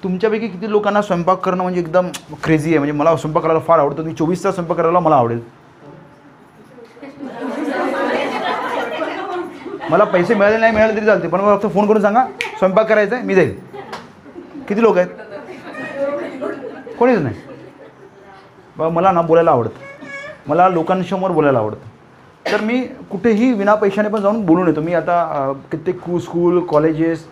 तुमच्यापैकी 0.03 0.49
किती 0.49 0.71
लोकांना 0.71 1.03
स्वयंपाक 1.03 1.38
करणं 1.38 1.62
म्हणजे 1.62 1.81
एकदम 1.81 2.09
क्रेझी 2.44 2.71
आहे. 2.71 2.79
म्हणजे 2.79 2.92
मला 2.92 3.16
स्वयंपाक 3.16 3.42
करायला 3.42 3.61
फार 3.61 3.79
आवडतं. 3.79 4.03
मी 4.03 4.12
चोवीस 4.14 4.44
तास 4.44 4.55
स्वयंपाक 4.55 4.77
करायला 4.79 5.01
मला 5.01 5.16
आवडेल. 5.16 5.40
मला 9.90 10.05
पैसे 10.05 10.35
मिळाले 10.35 10.57
नाही 10.57 10.73
मिळाले 10.73 10.97
तरी 10.97 11.07
चालते 11.07 11.29
पण 11.29 11.40
मला 11.40 11.57
फक्त 11.59 11.75
फोन 11.75 11.87
करून 11.87 12.03
सांगा 12.03 12.25
स्वयंपाक 12.59 12.88
करायचा 12.88 13.16
आहे 13.16 13.25
मी 13.25 13.35
जाईल. 13.35 13.59
किती 14.68 14.83
लोक 14.83 14.99
आहेत? 14.99 15.09
कोणीच 16.99 17.18
नाही. 17.18 17.35
बा 18.77 18.88
मला 18.88 19.12
ना 19.12 19.23
बोलायला 19.23 19.51
आवडतं. 19.51 19.87
मला 20.47 20.68
लोकांसमोर 20.68 21.31
बोलायला 21.31 21.59
आवडतं. 21.59 21.97
तर 22.50 22.61
मी 22.64 22.78
कुठेही 23.11 23.52
विना 23.52 23.74
पैशाने 23.74 24.08
पण 24.08 24.20
जाऊन 24.22 24.44
बोलून 24.46 24.68
येतो. 24.68 24.80
मी 24.80 24.94
आता 24.94 25.52
कित्येक 25.72 26.00
स्कूल 26.22 26.61
कॉलेजेस 26.68 27.24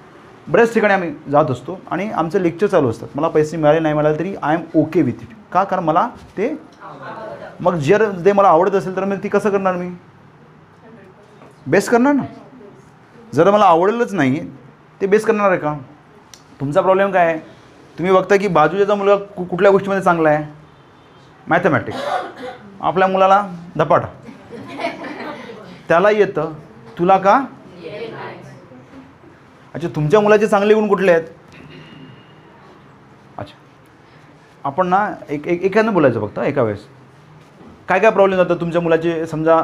बऱ्याच 0.49 0.73
ठिकाणी 0.75 0.95
आम्ही 0.95 1.11
जात 1.31 1.51
असतो 1.51 1.79
आणि 1.91 2.11
आमचे 2.11 2.43
लेक्चर 2.43 2.67
चालू 2.67 2.91
असतात. 2.91 3.09
मला 3.15 3.29
पैसे 3.29 3.57
मिळाले 3.57 3.79
नाही 3.81 3.95
मिळाले 3.95 4.19
तरी 4.19 4.35
I 4.43 4.55
am 4.55 4.63
okay 4.81 5.03
with 5.03 5.23
it 5.23 5.29
का? 5.53 5.63
कारण 5.65 5.85
मला 5.85 6.09
ते 6.37 6.55
मग 7.61 7.77
जर 7.79 8.05
ते 8.25 8.33
मला 8.33 8.49
आवडत 8.49 8.75
असेल 8.75 8.97
तर 8.97 9.05
मग 9.05 9.23
ती 9.23 9.29
कसं 9.29 9.51
करणार 9.51 9.77
मी? 9.77 9.89
बेस्ट 11.67 11.91
करणार 11.91 12.13
ना? 12.13 12.23
जर 13.35 13.51
मला 13.51 13.65
आवडलंच 13.65 14.13
नाही 14.15 14.41
ते 15.01 15.07
बेस्ट 15.07 15.27
करणार 15.27 15.51
आहे 15.51 15.59
का? 15.59 15.75
तुमचा 16.61 16.81
प्रॉब्लेम 16.81 17.11
काय 17.11 17.27
आहे? 17.27 17.39
तुम्ही 17.99 18.13
बघता 18.15 18.37
की 18.37 18.49
बाजूचा 18.49 18.95
मुलगा 18.95 19.17
कु 19.37 19.45
कुठल्या 19.45 19.71
गोष्टीमध्ये 19.71 20.03
चांगला 20.03 20.29
आहे? 20.31 20.45
मॅथमॅटिक्स 21.47 21.99
आपल्या 22.81 23.09
मुलाला 23.09 23.43
धपाटा. 23.77 24.07
त्याला 25.89 26.11
येतं. 26.11 26.53
तुला 26.99 27.17
का? 27.19 27.39
अच्छा 29.75 29.89
तुमच्या 29.97 30.21
मुलाचे 30.21 30.47
चांगले 30.47 30.75
गुण 30.75 30.89
कुठले 30.89 31.13
आहेत? 31.13 31.25
आपण 34.65 34.87
ना 34.87 34.99
एक 35.31 35.47
एक 35.49 35.63
एकानं 35.65 35.93
बोलायचं 35.95 36.21
फक्त 36.21 36.39
एका 36.39 36.63
वेळेस. 36.63 36.87
काय 37.89 37.99
काय 38.01 38.11
प्रॉब्लेम 38.11 38.39
जातात 38.39 38.61
तुमच्या 38.61 38.81
मुलाचे? 38.81 39.27
समजा 39.27 39.61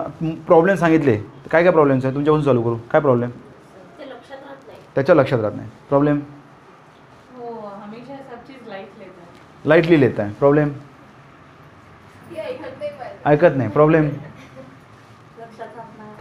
प्रॉब्लेम 0.46 0.76
सांगितले. 0.76 1.16
तर 1.16 1.48
काय 1.50 1.62
काय 1.62 1.72
प्रॉब्लेम्स 1.72 2.04
आहे 2.04 2.14
तुमच्यापासून 2.14 2.44
चालू 2.44 2.62
करू. 2.62 2.76
काय 2.92 3.00
प्रॉब्लेम 3.00 3.30
ते 3.30 4.08
लक्षात 4.08 4.37
राहत 4.37 4.66
नाही. 4.68 4.78
त्याच्या 4.94 5.14
लक्षात 5.14 5.40
राहत 5.40 5.56
नाही. 5.56 5.68
प्रॉब्लेम 5.88 6.20
लेता 7.78 8.12
है 8.12 9.68
लाईटली 9.68 10.00
लेत 10.00 10.20
आहे. 10.20 10.32
प्रॉब्लेम 10.35 10.70
ऐकत 13.26 13.56
नाही 13.56 13.70
प्रॉब्लेम 13.70 14.08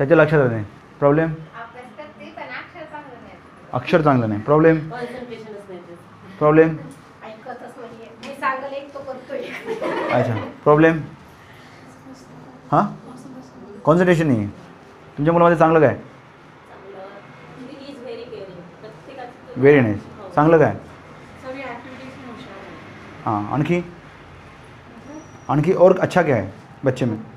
त्याच्या 0.01 0.17
लक्षात 0.17 0.39
राहत 0.39 0.51
नाही. 0.51 0.63
प्रॉब्लेम 0.99 1.33
अक्षर 3.73 4.01
चांगलं 4.01 4.29
नाही. 4.29 4.41
प्रॉब्लेम 4.41 4.79
प्रॉब्लेम 6.39 6.75
अच्छा. 10.11 10.35
प्रॉब्लेम 10.63 10.99
हां 12.71 12.83
कॉन्सन्ट्रेशन 13.85 14.27
नाही 14.27 14.39
आहे 14.39 14.47
तुमच्या 15.17 15.33
मुलामध्ये 15.33 15.57
चांगलं 15.57 15.79
काय? 15.79 15.95
व्हेरी 19.57 19.79
नाईस 19.79 19.99
चांगलं 20.35 20.57
काय? 20.57 20.75
हां 23.25 23.41
हाँ 23.43 23.53
आणखी? 23.53 23.81
आणखी 25.49 25.73
और 25.75 25.99
अच्छा 25.99 26.21
क्या 26.21 26.35
है 26.35 26.49
बच्चे 26.83 27.05
में? 27.05 27.30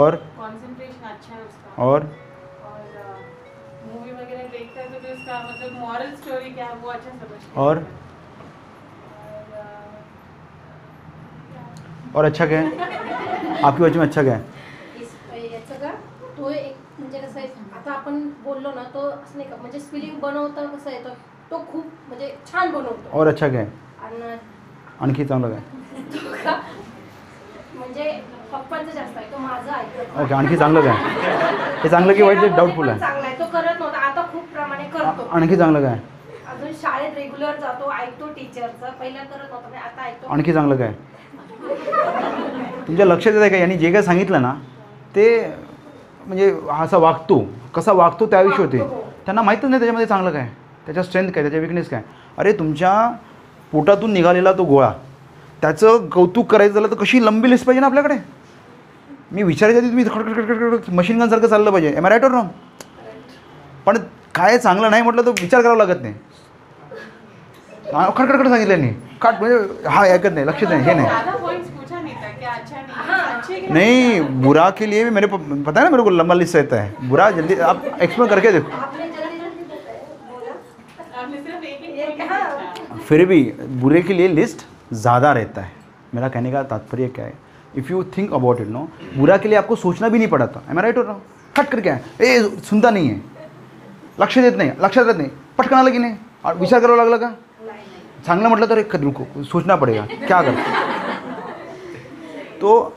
और 0.00 0.16
कंसंट्रेशन 0.16 1.08
अच्छा 1.08 1.34
है 1.34 1.40
उसका। 1.44 1.82
और 1.84 2.00
और 2.64 3.24
मूवी 3.86 4.12
वगैरह 4.12 4.46
देखता 4.52 4.80
है 4.80 4.86
तो 4.92 5.12
उसका 5.14 5.42
मतलब 5.42 5.78
मॉरल 5.80 6.14
स्टोरी 6.16 6.50
क्या 6.50 6.66
है 6.66 6.76
वो 6.76 6.88
अच्छा 6.90 7.10
समझता 7.10 7.60
है। 7.60 7.66
और? 7.66 7.84
और, 12.16 12.24
अच्छा 12.24 12.46
क्या 12.46 12.60
है 12.60 13.60
आपके 13.64 13.82
बच्चे 13.82 13.98
में 13.98 14.06
अच्छा 14.06 14.22
क्या 14.22 14.34
है 14.34 14.44
इस- 15.02 15.52
याचं 15.52 15.78
का 15.80 15.90
तो 16.36 16.50
एक 16.50 16.76
म्हणजे 17.00 17.18
कसं 17.18 17.38
आहे 17.40 17.48
आता 17.76 17.92
आपण 17.92 18.18
बोललो 18.44 18.72
ना 18.72 18.82
तो 18.94 19.00
असं 19.10 19.38
नाही 19.38 19.48
का 19.50 19.56
म्हणजे 19.56 19.80
स्पिलिंग 19.80 20.18
बनवता 20.20 20.64
कसं 20.66 20.90
आहे 20.90 21.02
तर 21.04 21.14
तो 21.50 21.58
खूप 21.72 21.86
म्हणजे 22.08 22.34
छान 22.46 22.70
बनवतो 22.72 23.18
और 23.18 23.26
अच्छा 23.26 23.48
क्या 23.48 23.60
है 23.60 23.72
आणि 24.04 24.36
आणखी 25.00 25.24
चांगलं 25.24 25.50
काय 25.50 26.02
तो 26.12 27.78
म्हणजे 27.78 28.10
पप्पांचं 28.52 28.90
जास्त 28.90 29.16
आहे 29.16 29.30
तो 29.32 29.38
माझं 29.38 29.72
ऐकत 29.72 30.20
ओके 30.22 30.34
आणखी 30.34 30.56
चांगलं 30.56 30.80
काय 30.80 30.94
हे 31.82 31.88
चांगलं 31.88 32.12
की 32.12 32.22
वाईट 32.22 32.40
ते 32.42 32.48
डाऊटफुल 32.48 32.88
आहे? 32.88 32.98
चांगला 32.98 33.26
आहे. 33.26 33.38
तो 33.38 33.44
करत 33.52 33.78
नव्हता 33.80 33.98
आता 34.00 34.22
खूप 34.32 34.44
प्रमाणे 34.52 34.84
करतो. 34.92 35.28
आणखी 35.32 35.56
चांगलं 35.56 35.82
काय? 35.82 35.98
अजून 36.52 36.72
शाळेत 36.82 37.14
रेग्युलर 37.16 37.56
जातो 37.60 37.90
ऐकतो 37.92 38.26
टीचरचं 38.28 38.90
पहिला 39.00 39.22
करत 39.22 39.50
नव्हता 39.50 39.68
पण 39.68 39.76
आता 39.78 40.04
ऐकतो. 40.04 40.32
आणखी 40.32 40.52
चांगलं 40.52 40.76
काय? 40.76 40.92
तुमच्या 42.86 43.06
लक्षात 43.06 43.32
येत 43.32 43.40
आहे 43.40 43.50
का? 43.50 43.56
यांनी 43.56 43.76
जे 43.78 43.92
काय 43.92 44.02
सांगितलं 44.02 44.42
ना 44.42 44.52
ते 45.14 45.26
म्हणजे 46.26 46.52
असा 46.80 46.96
वागतो. 46.98 47.44
कसा 47.74 47.92
वागतो 47.92 48.26
त्याविषयी 48.26 48.64
होते. 48.64 48.78
हो. 48.78 49.00
त्यांना 49.26 49.42
माहीतच 49.42 49.64
नाही 49.64 49.78
त्याच्यामध्ये 49.80 50.06
चांगलं 50.06 50.30
काय. 50.30 50.46
त्याच्या 50.86 51.02
स्ट्रेंथ 51.02 51.30
काय 51.30 51.42
त्याच्या 51.42 51.60
विकनेस 51.60 51.88
काय. 51.88 52.02
अरे 52.38 52.52
तुमच्या 52.58 52.92
पोटातून 53.72 54.12
निघालेला 54.12 54.52
तो 54.52 54.64
गोळा 54.64 54.92
त्याचं 55.62 56.08
कौतुक 56.12 56.50
करायचं 56.50 56.74
झालं 56.74 56.90
तर 56.90 56.94
कशी 57.00 57.24
लंबी 57.24 57.50
लिस्ट 57.50 57.66
पाहिजे 57.66 57.80
ना 57.80 57.86
आपल्याकडे? 57.86 58.14
मी 59.32 59.42
विचारायच्या 59.42 59.82
आधी 59.82 59.88
तुम्ही 59.88 60.04
खडखड 60.04 60.92
मशीन 60.94 61.20
गनसारखं 61.20 61.46
चाललं 61.46 61.70
पाहिजे. 61.70 61.92
एम 61.96 62.06
आय 62.06 62.10
राईट 62.10 62.24
रॉंग 62.24 62.48
पण 63.86 63.98
काय 64.34 64.58
चांगलं 64.58 64.90
नाही 64.90 65.02
म्हटलं 65.02 65.22
तर 65.26 65.30
विचार 65.40 65.60
करावा 65.62 65.76
लागत 65.76 66.02
नाही. 66.02 66.14
हा, 67.94 68.08
खडखडखड 68.16 68.48
सांगितलं 68.48 68.80
नाही 68.80 68.94
काट 69.22 69.40
म्हणजे 69.40 69.88
हा 69.88 70.04
ऐकत 70.06 70.32
नाही 70.34 70.46
लक्षात 70.46 70.68
नाही 70.68 70.82
हे 70.84 70.94
नाही. 70.94 71.06
आधा 71.08 71.36
पॉइंट्स 71.36 71.70
पूछा 71.70 72.00
नहीं 72.00 72.14
था 72.14 72.28
क्या 72.38 72.52
अच्छा 72.52 73.74
नहीं 73.74 74.20
बुरा 74.42 74.68
के 74.78 74.90
लिए 74.90 75.04
भी 75.04 75.10
मेरे 75.10 75.26
पता 75.26 75.80
है 75.80 75.84
ना 75.84 75.90
मेरे 75.90 76.02
को 76.02 76.10
लंबा 76.10 76.34
लिस्ट 76.34 76.56
रहता 76.56 76.80
है। 76.82 77.08
बुरा 77.08 77.30
जल्दी 77.30 77.54
आप 77.60 77.84
एक्सप्लेन 78.00 78.28
करके 78.28 78.52
देखो। 78.52 78.70
आपले 78.72 79.04
जल्दी 79.04 79.38
जल्दी 79.38 79.64
बोला। 80.30 81.20
आपने 81.20 81.36
सिर्फ़ 81.36 81.64
एक 81.64 81.96
ये 81.98 82.04
एक 82.04 82.30
हाँ। 82.30 82.98
फिर 83.08 83.24
भी 83.26 83.42
बुरे 83.82 84.02
के 84.02 84.14
लिए 84.14 84.28
लिस्ट 84.28 84.66
ज़्यादा 84.92 85.32
रहता 85.32 85.60
है। 85.60 85.72
मेरा 86.14 86.28
कहने 86.28 86.52
का 86.52 86.62
तात्पर्य 86.64 87.08
क्या 87.08 87.24
है? 87.24 87.32
If 87.76 87.92
you 87.92 88.02
think 88.16 88.32
about 88.32 88.60
it 88.60 88.68
no 88.68 88.88
बुरा 89.16 89.36
के 89.36 89.48
लिए 89.48 89.58
आपको 89.58 89.76
सोचना 89.76 90.08
भी 90.08 90.18
नहीं 90.18 90.28
पड़ा 90.28 90.46
था। 90.46 90.62
एम 90.70 90.78
राइट 90.78 90.96
हो 90.98 91.02
रहा 91.02 91.20
हट 91.56 91.68
कर 91.68 91.80
क्या 91.80 91.94
है? 91.94 92.04
ए, 92.20 92.40
सुनता 92.60 92.90
नहीं 92.90 93.08
है। 93.08 93.20
लक्ष 94.20 94.38
देत 94.38 94.56
नाही 94.56 94.70
लक्षात 94.80 95.06
राहत 95.06 95.18
नाही 95.18 95.30
पटकन 95.58 95.90
की 95.92 95.98
नाही। 95.98 96.14
विचार 96.54 96.80
करावा 96.80 96.96
लागला 96.96 97.16
का 97.16 97.34
चांगलं 98.26 98.48
म्हटलं 98.48 98.66
तर 98.66 98.78
एक 98.78 98.94
रुको 98.96 99.42
सोचना 99.44 99.76
पडेगा। 99.76 100.06
क्या 100.06 100.40
कर? 100.42 100.54
तो 102.60 102.96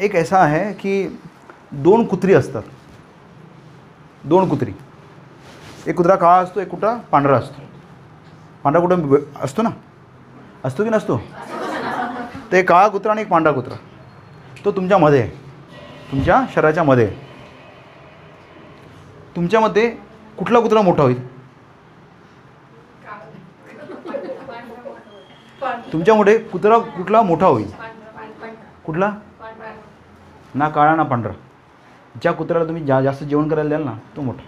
एक 0.00 0.14
ऐसा 0.14 0.44
है 0.46 0.72
की 0.74 1.18
दोन 1.74 2.04
कुत्री 2.04 2.34
असतात। 2.34 2.62
दोन 4.24 4.48
कुत्री। 4.48 4.72
एक 5.88 5.96
कुत्रा 5.96 6.16
काळा 6.16 6.38
असतो, 6.38 6.60
एक 6.60 6.68
कुत्रा 6.68 6.94
पांढरा 7.12 7.36
असतो। 7.36 7.62
पांढरा 8.64 8.80
कुठं 8.80 9.18
असतो 9.40 9.62
ना? 9.62 9.70
असतो 10.64 10.84
की 10.84 10.90
नसतो? 10.90 11.16
ते 12.52 12.58
एक 12.58 12.68
काळा 12.68 12.88
कुत्रा 12.88 13.12
आणि 13.12 13.20
एक 13.22 13.28
पांढरा 13.28 13.52
कुत्रा. 13.52 13.74
तो 14.64 14.72
तुमच्यामध्ये 14.72 15.20
आहे. 15.20 15.30
तुमच्या 16.10 16.44
शरीराच्या 16.54 16.82
मध्ये 16.82 17.06
आहे. 17.06 17.16
तुमच्यामध्ये 19.36 19.88
कुठला 20.38 20.60
कुत्रा 20.60 20.82
मोठा 20.82 21.02
होईल? 21.02 21.20
तुमच्यामुळे 25.92 26.38
कुत्रा 26.38 26.78
कुठला 26.78 27.22
मोठा 27.22 27.46
होईल? 27.46 27.70
कुठला? 28.84 29.10
ना 30.54 30.68
काळा 30.68 30.94
ना 30.96 31.02
पांढरा. 31.02 31.32
ज्या 32.22 32.32
कुत्र्याला 32.32 32.66
तुम्ही 32.68 32.84
जा 32.84 33.00
जास्त 33.02 33.24
जेवण 33.24 33.48
करायला 33.48 33.68
द्याल 33.68 33.84
ना 33.84 33.94
तो 34.16 34.22
मोठा. 34.22 34.42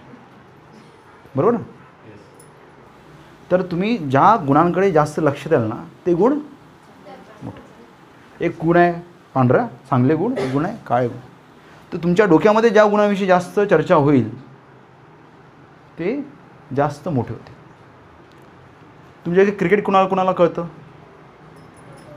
बरोबर? 1.35 1.53
ना 1.53 1.59
तर 3.51 3.61
तुम्ही 3.61 3.97
ज्या 3.97 4.35
गुणांकडे 4.47 4.91
जास्त 4.91 5.19
लक्ष 5.19 5.47
द्याल 5.47 5.63
ना 5.63 5.83
ते 6.05 6.13
गुण 6.13 6.39
एक 8.41 8.57
गुण 8.63 8.77
आहे 8.77 8.93
पांढरा 9.33 9.67
चांगले 9.89 10.15
गुण 10.15 10.37
एक 10.37 10.51
गुण 10.51 10.65
आहे 10.65 10.77
काळे 10.87 11.07
गुण. 11.07 11.17
तर 11.93 11.97
तुमच्या 11.97 12.25
डोक्यामध्ये 12.25 12.69
ज्या 12.69 12.85
गुणाविषयी 12.85 13.27
जास्त 13.27 13.59
चर्चा 13.59 13.95
होईल 13.95 14.45
ते 15.99 16.25
जास्त 16.75 17.09
मोठे 17.09 17.33
होते. 17.33 17.51
तुमच्या 19.25 19.45
क्रिकेट 19.45 19.83
कुणाला 19.83 20.07
कुणाला 20.07 20.31
कळतं? 20.31 20.65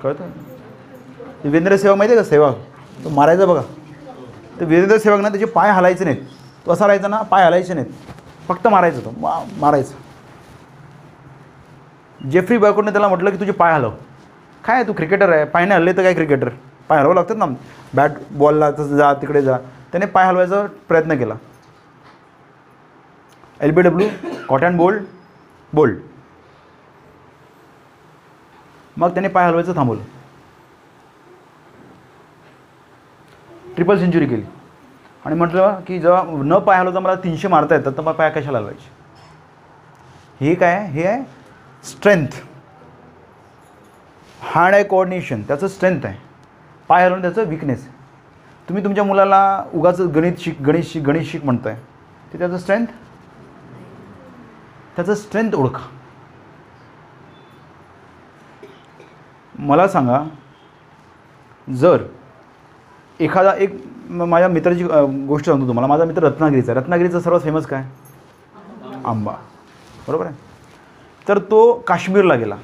कळतं? 0.02 0.30
ते 1.44 1.48
वीरेंद्र 1.48 1.76
सेवा 1.76 1.94
माहिती 1.94 2.14
आहे 2.14 2.24
का? 2.24 2.30
सेवा. 2.30 2.52
तो 3.04 3.08
मारायचा 3.08 3.46
बघा. 3.46 3.62
तर 4.60 4.64
वीरेंद्र 4.64 4.98
सेवाग 4.98 5.20
ना 5.20 5.28
त्याचे 5.28 5.44
पाय 5.44 5.70
हलायचे 5.70 6.04
नाहीत. 6.04 6.22
तो 6.66 6.72
असा 6.72 6.86
राहायचा 6.86 7.08
ना 7.08 7.22
पाय 7.22 7.44
हलायचे 7.44 7.74
नाहीत. 7.74 7.90
फक्त 8.48 8.66
मारायचा 8.66 9.00
तो. 9.00 9.10
मा 9.18 9.44
मारायचा. 9.56 9.94
जेफ्री 12.28 12.58
बॅकोडने 12.58 12.92
त्याला 12.92 13.08
म्हटलं 13.08 13.30
की 13.30 13.40
तुझे 13.40 13.52
पाय 13.52 13.74
हलव. 13.74 13.90
काय 14.64 14.82
तू 14.84 14.92
क्रिकेटर 14.92 15.32
आहे? 15.32 15.44
पायने 15.44 15.74
हल्ले 15.74 15.92
तर 15.92 16.02
काय 16.02 16.14
क्रिकेटर 16.14 16.48
पाय 16.88 16.98
हलवावं 16.98 17.14
लागतात 17.14 17.36
ना. 17.36 17.46
बॅट 17.94 18.12
बॉलला 18.30 18.70
तसं 18.70 18.96
जा 18.96 19.12
तिकडे 19.20 19.42
जा. 19.42 19.56
त्याने 19.92 20.06
पाय 20.06 20.26
हलवायचा 20.26 20.62
प्रयत्न 20.88 21.16
केला. 21.18 21.34
L 23.60 23.70
B 23.70 23.82
W 23.82 24.08
caught 24.48 24.64
and 24.64 24.76
bowled 24.76 25.02
bowled 25.72 25.98
मग 28.96 29.10
त्याने 29.14 29.28
पाय 29.28 29.46
हलवायचं 29.46 29.76
थांबवलं. 29.76 30.02
ट्रिपल 33.74 33.98
सेंचुरी 33.98 34.26
केली. 34.26 34.44
आणि 35.24 35.34
म्हटलं 35.36 35.80
की 35.86 35.98
जेव्हा 36.00 36.22
न 36.26 36.58
पाय 36.58 36.78
हलवता 36.78 37.00
मला 37.00 37.14
तीनशे 37.14 37.48
मारता 37.48 37.74
येतात 37.74 37.92
तर 37.96 38.02
मग 38.02 38.12
पाय 38.12 38.30
कशाला 38.30 38.58
हलवायचे? 38.58 38.90
हे 40.40 40.54
काय 40.54 40.84
हे 40.86 41.06
आहे 41.06 41.22
स्ट्रेंथ 41.84 42.40
हार्ड 44.50 44.74
आहे 44.74 44.84
कोऑर्डिनेशन 44.84 45.42
त्याचं 45.42 45.68
स्ट्रेंथ 45.68 46.06
आहे. 46.06 46.16
पाय 46.88 47.04
हलवून 47.04 47.20
त्याचं 47.22 47.44
विकनेस 47.48 47.82
आहे. 47.82 47.96
तुम्ही 48.68 48.84
तुमच्या 48.84 49.04
मुलाला 49.04 49.64
उगाच 49.74 50.00
गणित 50.00 50.32
शिक 50.38 50.60
गणित 50.62 50.84
शिक 50.84 51.02
गणित 51.02 51.26
शिक 51.26 51.44
म्हणताय. 51.44 51.76
ते 52.32 52.38
त्याचं 52.38 52.58
स्ट्रेंथ 52.58 52.86
त्याचं 54.96 55.14
स्ट्रेंथ 55.14 55.54
ओळखा. 55.54 55.86
मला 59.58 59.86
सांगा 59.88 60.22
जर 61.68 62.02
एखादा 63.20 63.54
एक 63.58 63.76
माझ्या 64.10 64.48
मित्राची 64.48 64.84
गोष्ट 64.84 65.46
सांगतो 65.46 65.66
तुम्हाला. 65.66 65.86
माझा 65.86 66.04
मित्र 66.04 66.22
रत्नागिरीचा 66.22 66.72
आहे. 66.72 66.80
रत्नागिरीचा 66.80 67.20
सर्वात 67.20 67.40
फेमस 67.40 67.66
काय? 67.66 67.84
आंबा. 69.04 69.34
बरोबर 70.08 70.26
आहे? 70.26 70.34
तर 71.28 71.38
तो 71.50 71.72
काश्मीरला 71.86 72.34
गेला. 72.34 72.56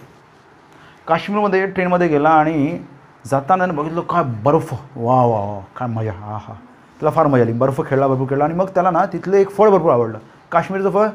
काश्मीरमध्ये 1.08 1.66
ट्रेनमध्ये 1.66 2.08
गेला 2.08 2.30
आणि 2.30 2.78
जाताना 3.26 3.66
बघितलं 3.66 4.00
काय 4.00 4.22
बर्फ. 4.22 4.74
वा 4.96 5.24
वा 5.24 5.38
वा 5.38 5.60
काय 5.76 5.88
मजा. 5.88 6.12
हा 6.12 6.36
हा. 6.36 6.54
त्याला 7.00 7.10
फार 7.10 7.26
मजा 7.26 7.42
आली. 7.42 7.52
बर्फ 7.52 7.80
खेळला 7.86 8.08
भरपूर 8.08 8.28
खेळला. 8.30 8.44
आणि 8.44 8.54
मग 8.54 8.68
त्याला 8.68 8.90
ना 8.90 9.04
तिथलं 9.06 9.36
एक 9.36 9.50
फळ 9.50 9.70
भरपूर 9.70 9.90
आवडलं. 9.90 10.18
काश्मीरचं 10.52 10.90
फळ? 10.90 11.08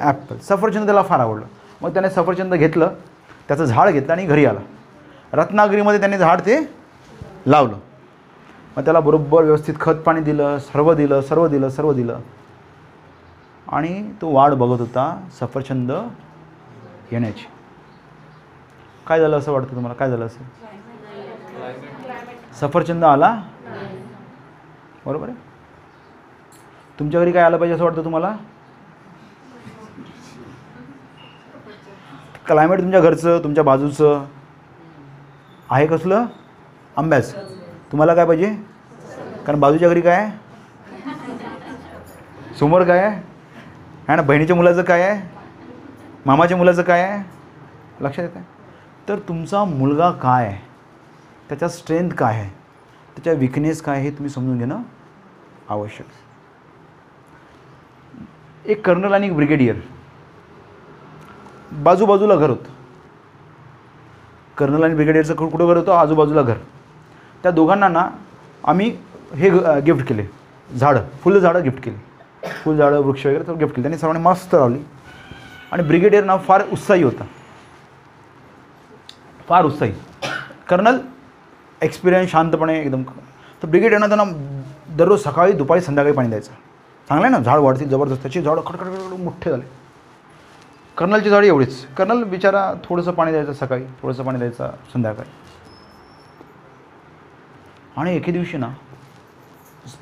ॲपल. 0.00 0.36
सफरचंद 0.38 0.84
त्याला 0.84 1.02
फार 1.02 1.20
आवडलं. 1.20 1.44
मग 1.82 1.92
त्याने 1.92 2.10
सफरचंद 2.10 2.54
घेतलं 2.54 2.90
त्याचं 3.48 3.64
झाड 3.64 3.88
घेतलं 3.88 4.12
आणि 4.12 4.26
घरी 4.26 4.44
आला. 4.44 4.60
रत्नागिरीमध्ये 5.32 6.00
त्याने 6.00 6.18
झाड 6.18 6.40
ते 6.40 6.72
लावलं. 7.46 7.76
मग 8.76 8.84
त्याला 8.84 9.00
बरोबर 9.00 9.42
व्यवस्थित 9.42 9.74
खत 9.80 9.94
पाणी 9.94 10.20
दिलं 10.20 10.58
सर्व 10.58 10.94
दिलं 10.94 11.20
सर्व 11.20 11.48
दिलं 11.48 11.68
सर्व 11.68 11.92
दिलं. 11.92 12.18
आणि 13.68 14.10
तो 14.20 14.30
वाढ 14.30 14.52
बघत 14.52 14.80
होता 14.80 15.28
सफरचंद 15.40 15.92
येण्याची. 17.12 17.46
काय 19.10 19.20
झालं 19.20 19.38
असं 19.38 19.52
वाटतं 19.52 19.74
तुम्हाला? 19.74 19.94
काय 19.94 20.10
झालं 20.10 20.26
असं? 20.26 20.44
सफरचंद 22.52 23.04
आला? 23.04 23.42
बरोबर 25.06 25.28
आहे. 25.28 25.36
तुमच्या 26.98 27.20
घरी 27.20 27.32
काय 27.32 27.42
आलं 27.42 27.56
पाहिजे 27.56 27.74
असं 27.74 27.84
वाटतं 27.84 28.04
तुम्हाला? 28.04 28.32
क्लायमेट 32.46 32.80
तुमच्या 32.80 33.00
घरचं 33.00 33.42
तुमच्या 33.44 33.64
बाजूचं. 33.64 34.24
आहे 35.70 35.86
कसलं? 35.86 36.26
आंब्याचं. 36.96 37.48
तुम्हाला 37.92 38.14
काय 38.14 38.26
पाहिजे? 38.26 38.52
कारण 39.46 39.60
बाजूच्या 39.60 39.88
घरी 39.88 40.00
काय 40.00 40.16
आहे? 40.16 40.30
समोर 42.58 42.84
काय 42.84 42.98
आहे? 42.98 43.16
आहे 44.08 44.16
ना? 44.16 44.22
बहिणीच्या 44.22 44.56
मुलाचं 44.56 44.82
काय 44.82 45.02
आहे? 45.02 45.20
मामाच्या 46.26 46.56
मुलाचं 46.56 46.82
काय 46.82 47.02
आहे? 47.02 47.22
लक्षात 48.00 48.24
येतं 48.24 48.59
तर 49.10 49.18
तुमचा 49.18 49.64
मुलगा 49.64 50.10
काय 50.10 50.46
आहे? 50.46 50.58
त्याच्या 51.48 51.68
स्ट्रेंथ 51.68 52.10
काय 52.10 52.34
आहे? 52.34 52.50
त्याच्या 53.14 53.32
विकनेस 53.32 53.82
काय 53.82 53.96
आहे 53.96 54.04
हे 54.04 54.10
तुम्ही 54.10 54.30
समजून 54.30 54.58
घेणं 54.58 54.78
आवश्यक. 55.68 56.06
आहे. 56.06 56.30
एक 58.72 58.86
कर्नल 58.86 59.12
आणि 59.12 59.26
एक 59.26 59.34
ब्रिगेडियर 59.34 59.76
बाजूबाजूला 61.72 62.36
घर 62.36 62.50
होतं. 62.50 62.72
कर्नल 64.58 64.82
आणि 64.82 64.94
ब्रिगेडियरचं 64.94 65.34
कु- 65.34 65.50
कुठं 65.50 65.66
घर 65.66 65.76
होतं? 65.76 65.92
आजूबाजूला 65.92 66.42
घर. 66.42 66.56
त्या 67.42 67.52
दोघांना 67.52 67.88
ना 67.88 68.08
आम्ही 68.64 68.96
हे 69.34 69.50
गिफ्ट 69.80 70.08
केले. 70.08 70.26
झाडं 70.76 71.00
फुलं 71.24 71.38
झाडं 71.38 71.62
गिफ्ट 71.62 71.82
केली. 71.82 71.96
फुल 72.64 72.76
झाडं 72.76 73.00
वृक्ष 73.00 73.26
वगैरे 73.26 73.46
तर 73.46 73.52
गिफ्ट 73.52 73.74
केले. 73.74 73.82
त्यांनी 73.82 73.98
सर्वांनी 73.98 74.22
मस्त 74.22 74.54
लावली. 74.54 74.78
आणि 75.72 75.82
ब्रिगेडियर 75.82 76.24
ना 76.24 76.36
फार 76.36 76.62
उत्साही 76.72 77.02
होता. 77.02 77.24
फार 79.50 79.64
उत्साही. 79.64 79.92
कर्नल 80.68 80.98
एक्सपिरियन्स 81.82 82.30
शांतपणे 82.30 82.78
एकदम 82.80 83.02
तर 83.62 83.68
ब्रिगेडियरना 83.68 84.06
त्यांना 84.06 84.24
दररोज 84.96 85.22
सकाळी 85.22 85.52
दुपारी 85.52 85.80
संध्याकाळी 85.80 86.16
पाणी 86.16 86.28
द्यायचं. 86.28 86.52
चांगलं 87.08 87.26
आहे 87.26 87.34
ना? 87.36 87.42
झाड 87.42 87.58
वाढतील 87.58 87.88
जबरदस्त 87.88 88.22
त्याची 88.22 88.42
झाडं 88.42 88.60
खडखड 88.66 88.86
मोठे 89.20 89.50
झाले. 89.50 89.64
कर्नलची 90.98 91.30
झाड 91.30 91.44
एवढीच. 91.44 91.84
कर्नल 91.96 92.22
बिचारा 92.24 92.62
थोडंसं 92.84 93.12
पाणी 93.12 93.30
द्यायचं 93.30 93.52
सकाळी 93.52 93.84
थोडंसं 94.02 94.24
पाणी 94.24 94.38
द्यायचं 94.38 94.70
संध्याकाळी. 94.92 95.30
आणि 97.96 98.16
एके 98.16 98.32
दिवशी 98.32 98.56
ना 98.56 98.68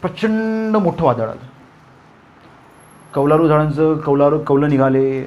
प्रचंड 0.02 0.76
मोठं 0.76 1.04
वादळ 1.04 1.28
आलं. 1.28 1.46
कौलारू 3.14 3.48
झाडांचं 3.48 3.98
कौलारू 3.98 4.38
कौलं 4.38 4.68
निघाले. 4.68 5.24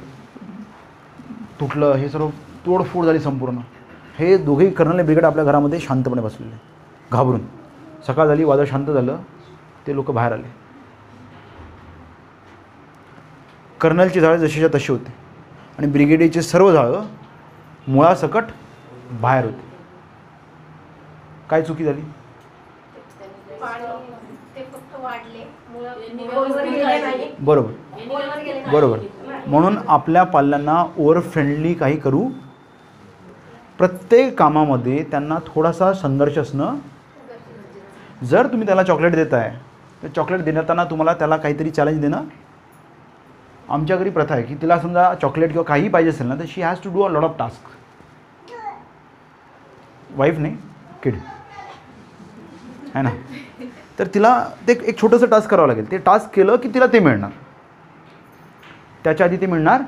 तुटलं 1.59 1.93
हे 1.93 2.09
सर्व 2.09 2.29
तोडफोड 2.65 3.05
झाली 3.05 3.19
संपूर्ण. 3.19 3.57
हे 4.19 4.37
दोघेही 4.37 4.71
कर्नल 4.71 5.01
ब्रिगेड 5.01 5.25
आपल्या 5.25 5.43
घरामध्ये 5.45 5.79
शांतपणे 5.79 6.21
बसलेले. 6.21 6.55
घाबरून. 7.11 7.41
सकाळ 8.07 8.27
झाली 8.27 8.43
वादळ 8.43 8.65
शांत 8.65 8.85
झालं 8.85 9.17
ते 9.87 9.95
लोक 9.95 10.11
बाहेर 10.11 10.31
आले. 10.31 10.47
कर्नलची 13.81 14.19
झाडं 14.19 14.37
जशीच्या 14.37 14.69
तशी 14.73 14.91
होते. 14.91 15.13
आणि 15.77 15.87
ब्रिगेडीचे 15.87 16.41
सर्व 16.41 16.71
झाडं 16.71 17.05
मुळासकट 17.87 18.43
बाहेर 19.21 19.45
होते. 19.45 19.69
काय 21.49 21.61
चुकी 21.61 21.83
झाली? 21.83 22.01
बरोबर. 27.39 27.71
बरोबर. 28.71 28.99
म्हणून 29.47 29.77
आपल्या 29.87 30.23
पाल्यांना 30.23 30.85
ओव्हर 30.97 31.19
फ्रेंडली 31.19 31.73
काही 31.73 31.97
करू 31.97 32.29
प्रत्येक 33.81 34.37
कामामध्ये 34.39 35.03
त्यांना 35.11 35.37
थोडासा 35.47 35.91
संघर्ष 35.93 36.37
असणं 36.37 36.75
जर 38.23 38.47
तुम्ही 38.47 38.65
त्याला 38.67 38.83
चॉकलेट 38.83 39.15
देताय 39.15 39.51
तर 40.03 40.07
चॉकलेट 40.07 40.41
देताना 40.41 40.83
तुम्हाला 40.83 41.13
त्याला 41.13 41.37
काहीतरी 41.37 41.69
चॅलेंज 41.69 41.99
देणं 42.01 42.23
आमच्या 43.69 43.97
घरी 43.97 44.09
प्रथा 44.09 44.33
आहे 44.33 44.43
की 44.43 44.55
तिला 44.55 44.79
समजा 44.79 45.13
चॉकलेट 45.21 45.51
किंवा 45.51 45.63
काही 45.63 45.89
पाहिजे 45.89 46.09
असेल 46.09 46.27
ना 46.27 46.35
तर 46.35 46.45
she 46.47 46.61
has 46.61 46.81
to 46.83 46.89
do 46.93 47.01
a 47.01 47.09
lot 47.09 47.23
of 47.23 47.35
task 47.39 47.69
wife 50.17 50.37
नाही 50.37 50.55
किड 51.03 51.15
है 52.95 53.01
ना? 53.01 53.09
तर 53.99 54.07
तिला 54.07 54.33
ते 54.67 54.73
एक 54.73 55.01
छोटंसं 55.01 55.25
टास्क 55.25 55.49
करावं 55.49 55.67
लागेल. 55.67 55.91
ते 55.91 55.97
टास्क 55.97 56.29
केलं 56.35 56.55
की 56.55 56.69
तिला 56.73 56.85
ते 56.85 56.99
मिळणार. 56.99 57.29
त्याच्या 59.03 59.25
आधी 59.27 59.37
ते 59.37 59.45
मिळणार. 59.45 59.81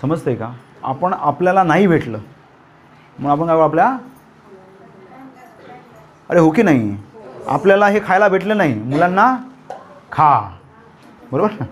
समजतंय 0.00 0.34
का? 0.34 0.52
आपण 0.84 1.12
आपल्याला 1.12 1.62
नाही 1.62 1.86
भेटलं. 1.86 2.18
मग 3.18 3.30
आपण 3.30 3.46
काय 3.46 3.60
आपल्या? 3.60 3.96
अरे 6.30 6.40
हो 6.40 6.50
की 6.50 6.62
नाही? 6.62 6.96
आपल्याला 7.48 7.86
हे 7.88 8.00
खायला 8.04 8.28
भेटलं 8.28 8.56
नाही. 8.56 8.74
मुलांना 8.74 9.34
खा. 10.12 10.38
बरोबर? 11.32 11.50
ना 11.60 11.64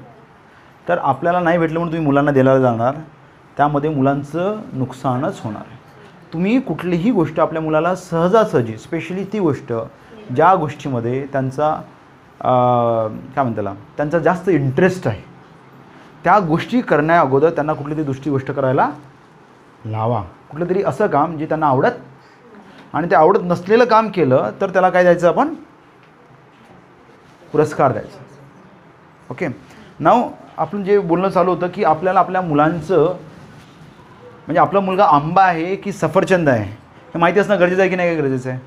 तर 0.88 0.98
आपल्याला 0.98 1.40
नाही 1.40 1.58
भेटलं 1.58 1.78
म्हणून 1.78 1.92
तुम्ही 1.92 2.06
मुलांना 2.06 2.30
द्यायला 2.30 2.58
जाणार. 2.58 2.94
त्यामध्ये 3.56 3.90
मुलांचं 3.90 4.60
नुकसानच 4.72 5.40
होणार. 5.44 5.62
आहे 5.66 5.74
तुम्ही 6.32 6.58
कुठलीही 6.60 7.10
गोष्ट 7.10 7.40
आपल्या 7.40 7.62
मुलाला 7.62 7.94
सहजासहजी 7.94 8.76
स्पेशली 8.78 9.24
ती 9.24 9.38
गोष्ट 9.38 9.72
ज्या 10.34 10.54
गोष्टीमध्ये 10.54 11.26
त्यांचा 11.32 11.70
काय 12.40 13.42
म्हणतात 13.42 13.74
त्यांचा 13.96 14.18
जास्त 14.18 14.48
इंटरेस्ट 14.48 15.06
आहे. 15.08 15.22
त्या 16.26 16.38
गोष्टी 16.38 16.80
करण्या 16.80 17.18
अगोदर 17.20 17.50
त्यांना 17.50 17.72
कुठली 17.72 17.94
तरी 17.96 18.02
दुसरी 18.04 18.30
गोष्ट 18.30 18.50
करायला 18.50 18.88
लावा. 19.84 20.22
कुठलं 20.50 20.68
तरी 20.68 20.82
असं 20.82 21.06
काम 21.06 21.36
जे 21.38 21.46
त्यांना 21.46 21.66
आवडत 21.66 22.94
आणि 22.94 23.10
ते 23.10 23.14
आवडत 23.14 23.40
नसलेलं 23.42 23.84
काम 23.84 24.08
केलं 24.08 24.50
तर 24.60 24.70
त्याला 24.70 24.88
काय 24.90 25.02
द्यायचं 25.02 25.28
आपण? 25.28 25.52
पुरस्कार 27.52 27.92
द्यायचा. 27.92 28.18
ओके? 29.30 29.48
नाव 30.00 30.28
आपण 30.56 30.82
जे 30.84 30.98
बोलणं 30.98 31.28
चालू 31.28 31.54
होतं 31.54 31.68
की 31.74 31.84
आपल्याला 31.84 32.20
आपल्या 32.20 32.40
मुलांचं 32.40 33.04
म्हणजे 34.46 34.60
आपला 34.60 34.80
मुलगा 34.80 35.04
आंबा 35.04 35.42
आहे 35.42 35.76
की 35.76 35.92
सफरचंद 35.92 36.48
आहे? 36.48 36.64
हे 36.64 37.18
माहिती 37.18 37.40
असणं 37.40 37.60
गरजेचं 37.60 37.80
आहे 37.80 37.90
की 37.90 37.96
नाही 37.96 38.16
गरजेचं 38.16 38.50
आहे? 38.50 38.58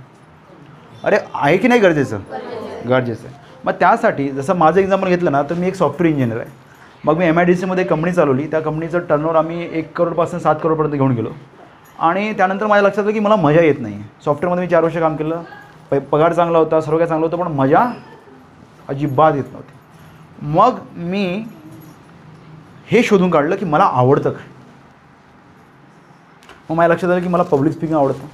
अरे 1.03 1.17
आहे 1.33 1.57
की 1.57 1.67
नाही 1.67 1.81
गरजेचं? 1.81 2.19
गरजेचं 2.89 3.27
आहे. 3.27 3.35
मग 3.65 3.73
त्यासाठी 3.79 4.29
जसं 4.29 4.55
माझं 4.55 4.79
एक्झाम्पल 4.79 5.07
घेतलं 5.07 5.31
ना 5.31 5.43
तर 5.43 5.55
मी 5.55 5.67
एक 5.67 5.75
सॉफ्टवेअर 5.75 6.13
इंजिनियर 6.13 6.39
आहे. 6.39 6.68
मग 7.05 7.17
मी 7.17 7.25
एम 7.25 7.39
आय 7.39 7.45
डी 7.45 7.55
सीमध्ये 7.55 7.83
कंपनी 7.83 8.11
चालवली. 8.11 8.47
त्या 8.47 8.59
कंपनीचं 8.59 8.99
टर्नओवर 8.99 9.35
आम्ही 9.35 9.67
एक 9.71 9.97
करोडपासून 9.97 10.39
सात 10.39 10.55
करोडपर्यंत 10.63 10.93
घेऊन 10.93 11.11
गेलो. 11.11 11.29
आणि 11.99 12.33
त्यानंतर 12.33 12.67
माझ्या 12.67 12.87
लक्षात 12.87 13.03
आलं 13.03 13.13
की 13.13 13.19
मला 13.19 13.35
मजा 13.35 13.61
येत 13.61 13.75
नाही. 13.79 14.03
सॉफ्टवेअरमध्ये 14.25 14.65
मी 14.65 14.71
चार 14.71 14.83
वर्ष 14.83 14.97
काम 14.97 15.15
केलं. 15.15 15.41
प 15.91 15.95
पगार 15.95 16.33
चांगला 16.33 16.57
होता 16.57 16.81
सर्व 16.81 16.97
काही 16.97 17.09
चांगलं 17.09 17.27
होतं 17.27 17.37
पण 17.37 17.51
मजा 17.51 17.85
अजिबात 18.87 19.33
येत 19.35 19.43
नव्हती. 19.51 19.77
मग 20.41 20.79
मी 20.97 21.43
हे 22.87 23.03
शोधून 23.03 23.29
काढलं 23.29 23.55
की 23.55 23.65
मला 23.65 23.83
आवडतं 23.83 24.29
काय? 24.29 24.47
मग 26.69 26.75
माझ्या 26.75 26.93
लक्षात 26.95 27.09
आलं 27.09 27.21
की 27.21 27.27
मला 27.27 27.43
पब्लिक 27.43 27.73
स्पीकिंग 27.73 27.97
आवडतं. 27.97 28.27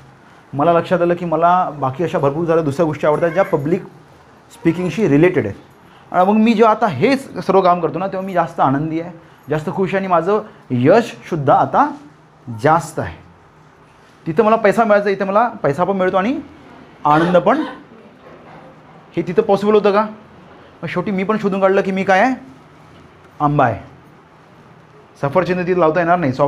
मला 0.54 0.73
लक्षात 0.73 1.01
आलं 1.01 1.13
की 1.13 1.25
मला 1.25 1.69
बाकी 1.69 2.04
अशा 2.04 2.19
भरपूर 2.19 2.45
झाल्या 2.45 2.63
दुसऱ्या 2.63 2.86
गोष्टी 2.86 3.08
आवडतात 3.08 3.32
ज्या 3.32 3.43
पब्लिक 3.43 3.84
स्पीकिंगशी 4.51 5.08
रिलेटेड 5.08 5.45
आहेत. 5.45 5.56
मग 6.11 6.33
मी 6.33 6.53
जेव्हा 6.53 6.73
आता 6.73 6.87
हेच 6.87 7.45
सर्व 7.45 7.61
काम 7.61 7.81
करतो 7.81 7.99
ना 7.99 8.07
तेव्हा 8.07 8.25
मी 8.27 8.33
जास्त 8.33 8.59
आनंदी 8.59 9.01
आहे 9.01 9.11
जास्त 9.49 9.69
खुश 9.69 9.89
आहे 9.89 9.97
आणि 9.97 10.07
माझं 10.07 10.41
यशसुद्धा 10.71 11.53
आता 11.53 11.91
जास्त 12.61 12.99
आहे. 12.99 13.17
तिथं 14.27 14.43
मला 14.43 14.55
पैसा 14.55 14.83
मिळायचा 14.83 15.09
इथं 15.09 15.25
मला 15.25 15.47
पैसा 15.47 15.83
पण 15.83 15.97
मिळतो 15.97 16.17
आणि 16.17 16.39
आनंद 17.05 17.37
पण. 17.37 17.63
हे 19.15 19.21
तिथं 19.21 19.41
पॉसिबल 19.41 19.73
होतं 19.73 19.91
का? 19.91 20.01
मग 20.83 20.87
शेवटी 20.87 21.11
मी 21.11 21.23
पण 21.23 21.37
शोधून 21.37 21.61
काढलं 21.61 21.81
की 21.81 21.91
मी 21.91 22.03
काय 22.03 22.19
आहे? 22.19 22.35
आंबा 23.39 23.65
आहे. 23.65 23.79
सफरचंद 25.21 25.67
तिथं 25.67 25.79
लावता 25.79 25.99
येणार 25.99 26.17
नाही. 26.17 26.33
सॉफ्ट 26.33 26.43